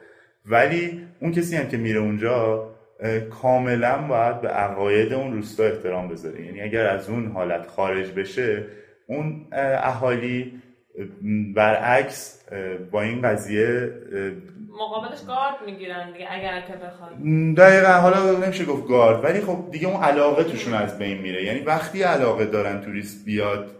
[0.47, 2.69] ولی اون کسی هم که میره اونجا
[3.43, 6.45] کاملا باید به عقاید اون روستا احترام بذاره.
[6.47, 8.65] یعنی اگر از اون حالت خارج بشه
[9.07, 10.53] اون اه، اهالی
[10.99, 11.05] اه،
[11.55, 12.49] برعکس
[12.91, 13.93] با این قضیه
[14.73, 17.11] مقابلش گارد می‌گیرن دیگه اگر که بخواد.
[17.57, 17.93] دقیقا.
[17.93, 21.45] حالا نمیشه گفت گارد ولی خب دیگه اون علاقه توشون از بین میره.
[21.45, 23.71] یعنی وقتی علاقه دارن توریست بیاد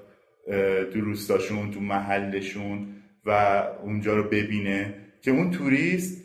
[0.93, 2.87] تو روستاشون تو محلشون
[3.27, 6.25] و اونجا رو ببینه که اون توریست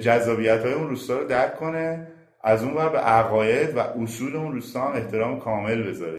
[0.00, 2.06] جذابیت های اون روستا رو درک کنه
[2.44, 6.18] از اون به عقاید و اصول اون روستا هم احترام کامل بذاره.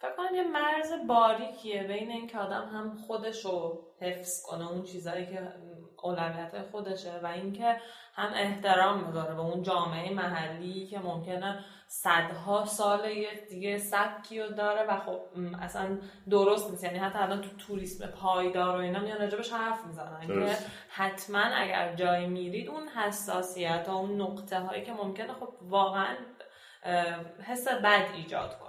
[0.80, 5.54] مرز باریکیه بین اینکه آدم هم خودش رو حفظ کنه اون چیزایی که
[6.04, 7.78] اولویت خودشه و اینکه
[8.14, 14.50] هم احترام بذاره به اون جامعه محلی که ممکنه صدها سال یه دیگه سبکی رو
[14.50, 15.20] داره و خب
[15.62, 15.98] اصلا
[16.30, 20.58] درست نیست یعنی حتی الان تو توریسم پایدار و اینا میان راجبش حرف می‌زنن که.
[20.90, 26.16] حتما اگر جایی میرید اون حساسیت ها اون نقطه هایی که ممکنه خب واقعا
[27.44, 28.69] حس بد ایجاد کنه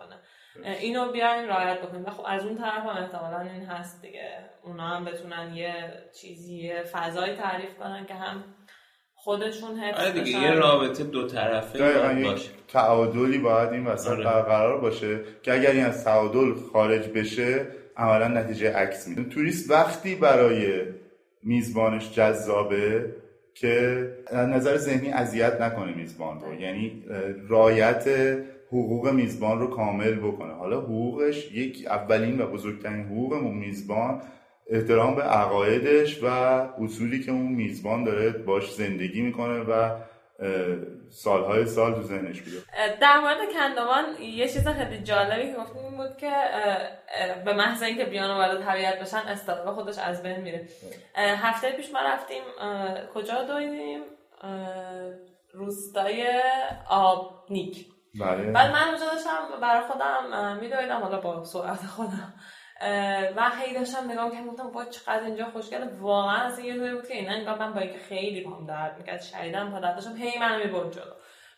[0.64, 2.10] اینو بیاین رعایت بکنیم.
[2.10, 4.30] خب از اون طرف هم احتمالا این هست دیگه.
[4.62, 5.74] اونا هم بتونن یه
[6.20, 8.44] چیزی فضایی تعریف کنن که هم
[9.14, 12.50] خودشون حفظ آره دیگه یه رابطه دو طرفه باید باشه.
[12.68, 14.24] تعادلی باید این وسط آره.
[14.24, 20.14] برقرار باشه که اگر این از تعادل خارج بشه عملا نتیجه عکس میده توریست وقتی
[20.14, 20.82] برای
[21.42, 23.14] میزبانش جذابه
[23.54, 26.60] که نظر ذهنی اذیت نکنه میزبان رو.
[26.60, 27.04] یعنی
[27.48, 28.08] رایت
[28.72, 30.52] حقوق میزبان رو کامل بکنه.
[30.54, 34.22] حالا حقوقش یک اولین و بزرگترین حقوق میزبان
[34.70, 39.96] احترام به عقایدش و اصولی که اون میزبان داره باش زندگی می‌کنه و
[41.08, 42.56] سالهای سال تو ذهنش بوده.
[43.00, 46.30] در مورد کندوان یه چیز خیلی جالبی که گفتیم این بود که
[47.44, 50.68] به محض اینکه بیان وارد طبیعت بشن استقلال خودش از بین میره.
[51.16, 52.42] هفته پیش ما رفتیم
[53.14, 54.00] کجا دویدیم؟
[55.52, 56.26] روستای
[56.88, 57.86] آبنیک.
[58.18, 62.34] بعد من اونجا داشتم برای خودم میدویدم حالا با سرعت خودم.
[63.36, 65.90] و هی داشتم نگاه کردم گفتم وای چقدر اینجا خوشگله.
[66.00, 69.70] واقعا از یه جوری بود که اینا من با اینکه خیلی پام درد می‌کرد شریدم
[69.70, 71.12] پا داشتم هی منو می‌برد جلو.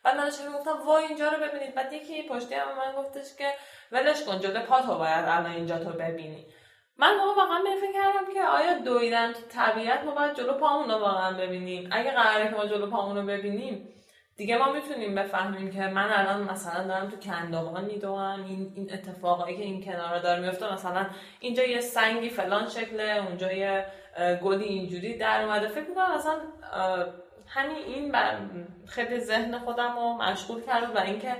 [0.05, 1.75] بعد من داشتم گفتم وای اینجا رو ببینید.
[1.75, 3.47] بعد یکی پشتی هم من گفتش که
[3.93, 6.47] ولش کن جلو پا تو باید الان اینجا تو ببینی.
[6.99, 10.99] من موقع واقعا فکر کردم که آیا دویدن تو طبیعت ما باید جلو پامون رو
[10.99, 13.89] واقعا ببینیم؟ اگه قراره که ما جلو پامون رو ببینیم
[14.37, 19.57] دیگه ما می‌تونیم بفهمیم که من الان مثلا دارم تو کندوان میدوم این این اتفاقایی
[19.57, 21.07] که این کنارا داره میفته مثلا
[21.41, 23.87] اینجا یه سنگی فلان شکله اونجا یه
[24.43, 25.69] گلی اینجوری در اومده.
[25.69, 26.41] فکر می‌کنم مثلا
[27.47, 28.15] همین این
[28.87, 31.37] خیلی ذهن خودم رو مشغول کرد و اینکه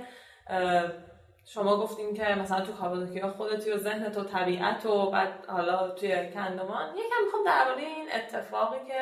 [1.45, 6.31] شما گفتیم که مثلا تو کاپادوکیا خودتی و ذهن تو طبیعت و بعد حالا توی
[6.31, 9.01] کندوان یکم می‌خوام درباره این اتفاقی که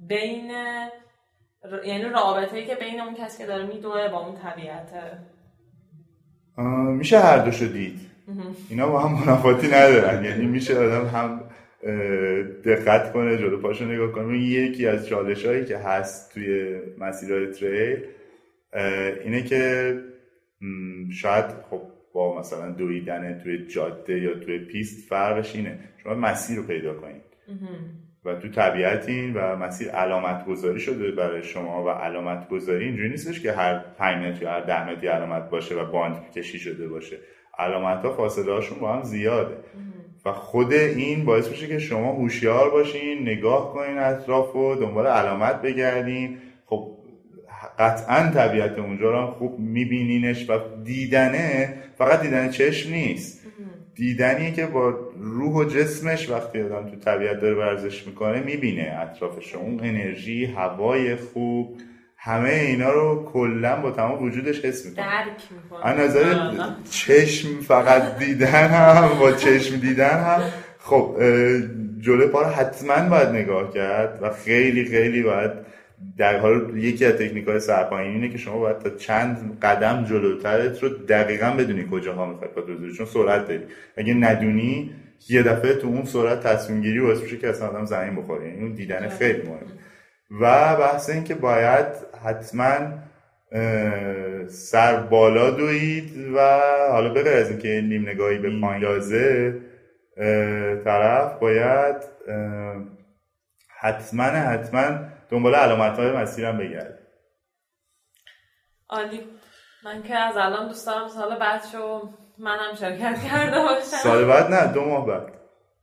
[0.00, 0.52] بین
[1.86, 5.18] یعنی رابطه ای که بین اون کسی که داره میدوه با اون طبیعته
[6.88, 8.00] میشه هر دوشو دید.
[8.70, 10.24] اینا با هم منافاتی ندارن.
[10.24, 11.40] یعنی میشه آدم هم
[12.64, 14.38] دقت کنه جلو پاشو نگاه کنه.
[14.38, 18.04] یکی از چالش هایی که هست توی مسیرهای trail
[19.24, 19.94] اینه که
[21.12, 21.82] شاید خب
[22.14, 25.78] با مثلا دویدن توی جاده یا توی پیست فرقش اینه.
[26.02, 27.22] شما مسیر رو پیدا کنید.
[28.24, 33.40] و تو طبیعتین و مسیر علامت گذاری شده برای شما و علامت گذاری اینجوری نیستش
[33.40, 37.18] که هر 5 متر یا هر 10 متری علامت باشه و باند کشی شده باشه.
[37.58, 39.56] علامت ها فاصله هاشون با هم زیاده.
[40.24, 45.62] و خود این باعث میشه که شما هوشیار باشین نگاه کنین اطراف و دنبال علامت
[45.62, 46.38] بگردین.
[46.66, 46.98] خب
[47.78, 53.46] قطعا طبیعت اونجا رو خوب میبینینش و دیدنه فقط دیدن چشم نیست.
[53.98, 59.54] دیدنی که با روح و جسمش وقتی آدم تو طبیعت داره ورزش می‌کنه می‌بینه اطرافش
[59.54, 61.80] اون انرژی هوای خوب
[62.16, 65.04] همه اینا رو کلا با تمام وجودش حس می‌کنه.
[65.04, 66.00] درک می‌کنه.
[66.00, 66.34] نظر
[66.90, 70.40] چشم فقط دیدن هم با چشم دیدن هم.
[70.78, 71.16] خب
[72.00, 75.50] جلو پا حتما باید نگاه کرد و خیلی خیلی باید
[76.18, 80.82] در حال یکی از تکنیک های سرپایین اینه که شما باید تا چند قدم جلوترت
[80.82, 82.62] رو دقیقا بدونی کجاها می‌خواد پا
[82.96, 83.64] چون سرعت داری.
[83.96, 84.90] اگه ندونی
[85.28, 88.48] یه دفعه تو اون سرعت تصمیم گیری باعث میشه که اصلا آدم زمین بخوره.
[88.48, 89.60] یعنی اون دیدن خیلی مهمه.
[90.40, 91.86] و بحث این که باید
[92.24, 92.98] حتما
[94.48, 99.62] سر بالا دوید و حالا بغیر از اینکه نیم نگاهی به پایین
[100.84, 101.96] طرف باید
[103.80, 104.98] حتما حتما
[105.30, 106.98] دنبال علامت های مسیرم بگرد
[108.88, 109.20] عالی.
[109.84, 112.08] من که از الان دوست دارم سال بعد شو
[112.38, 113.82] منم شرکت کرده باشم.
[114.02, 115.32] سال بعد نه دو ماه بعد.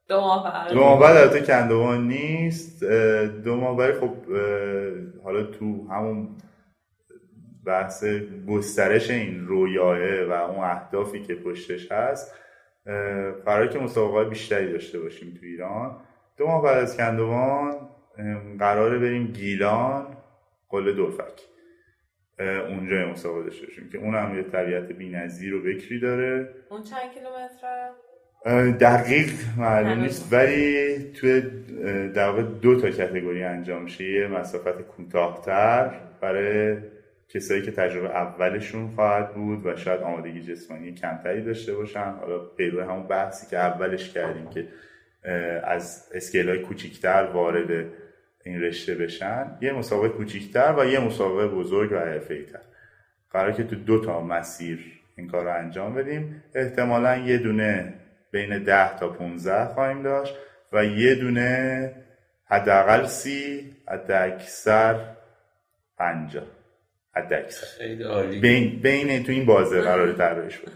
[0.08, 0.74] دو ماه بعد.
[0.74, 2.84] دو ماه بعد البته کندوان نیست.
[3.44, 4.14] دو ماه بعد خب
[5.24, 6.38] حالا تو همون
[7.66, 8.06] بحث
[8.50, 12.36] گسترش این رویاه و اون اهدافی که پشتش هست
[13.46, 16.02] قرار که مسابقات بیشتری داشته باشیم تو ایران.
[16.38, 17.90] دو ماه بعد از کندوان
[18.60, 20.18] قراره بریم گیلان
[20.70, 21.42] قله دورفک
[22.70, 26.50] اونجا مسابقه داشته باشیم که اون هم یه طبیعت بی‌نظیر و بکری داره.
[26.70, 27.92] اون چند کیلومتره؟
[28.72, 31.42] دقیق معلوم نیست ولی توی
[32.10, 34.04] در واقع دو تا کتگوری انجام میشه.
[34.04, 35.92] یه مسافت کوتاهتر
[36.22, 36.78] برای
[37.30, 42.12] کسایی که تجربه اولشون خواهد بود و شاید آمادگی جسمانی کمتری داشته باشن.
[42.12, 44.68] حالا پیرو همون بحثی که اولش کردیم که
[45.64, 47.86] از اسکیل های کوچیکتر وارد
[48.46, 52.60] این رشته بشن یه مسابقه کوچیکتر و یه مسابقه بزرگ و حرفه‌ای‌تر.
[53.32, 54.80] قرار که تو دو تا مسیر
[55.18, 56.44] این کار رو انجام بدیم.
[56.56, 57.94] احتمالا یه دونه
[58.32, 60.36] بین 10 تا 15 خواهیم داشت
[60.74, 61.92] و یه دونه
[62.46, 65.16] حداقل سی حد اکثر
[65.98, 66.44] 50
[67.16, 68.40] حد اکثر خیلی عالی.
[68.40, 70.72] بین, بین تو این بازه قرار طراحی شد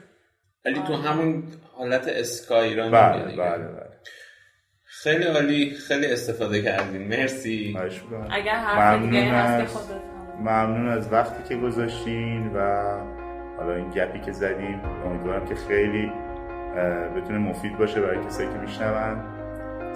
[0.65, 1.43] ولی تو همون
[1.74, 3.88] حالت اسکای بله بله بله.
[4.91, 7.07] خیلی عالی خیلی استفاده کردیم.
[7.07, 7.77] مرسی.
[8.31, 9.79] اگر حرف دیگه هست که
[10.39, 12.59] ممنون از وقتی که گذاشتین و
[13.57, 16.11] حالا این گپی که زدیم امیدوارم که خیلی
[17.15, 19.17] بتونه مفید باشه برای کسایی که میشنون.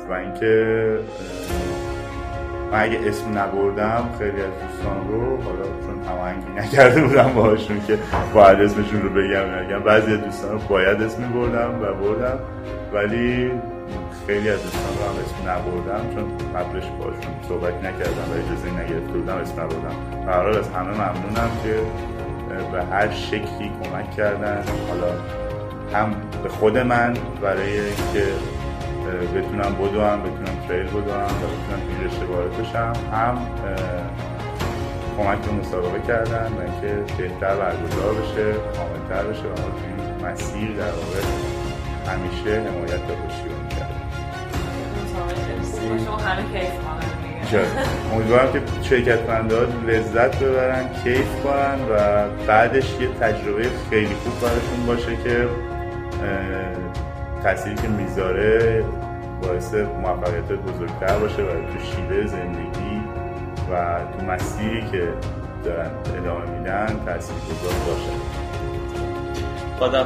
[0.10, 1.00] و اینکه
[2.72, 7.98] من اگه اسم نبردم خیلی از دوستان رو حالا چون هماهنگی نکرده بودم باهاشون که
[8.34, 12.40] باید اسمشون رو بگم نگم بعضی از دوستان رو باید اسم بردم و بردم.
[12.94, 13.52] ولی
[14.28, 19.14] خیلی از دوستان رو هم اسم نبردم چون قبلش باشون صحبت نکردم و اجازه نگرفته
[19.14, 20.26] بودم اسم نبردم.
[20.26, 21.76] برحال از همه ممنونم که
[22.72, 24.64] به هر شکلی کمک کردن.
[24.90, 25.14] حالا
[25.94, 28.26] هم به خود من برای اینکه
[29.36, 33.38] بتونم بدوم بتونم تریل بدوم و بتونم این رشته وارد بشم هم
[35.18, 39.54] کمک به مسابقه کردن و اینکه بهتر برگزار بشه کاملتر بشه و
[39.86, 41.20] این مسیر در واقع
[42.08, 43.28] همیشه حمایت و
[48.14, 49.56] امیدوارم که شرکت کننده
[49.88, 55.48] لذت ببرن کیف کنن و بعدش یه تجربه خیلی خوب براشون باشه که
[57.44, 58.84] تأثیری که می‌ذاره
[59.42, 63.02] باعث موفقیت بزرگتر باشه و تو شیوه زندگی
[63.72, 65.08] و تو مسیری که
[65.66, 68.14] دارن ادامه میدن تاثیر گذار باشه
[69.80, 70.06] خدا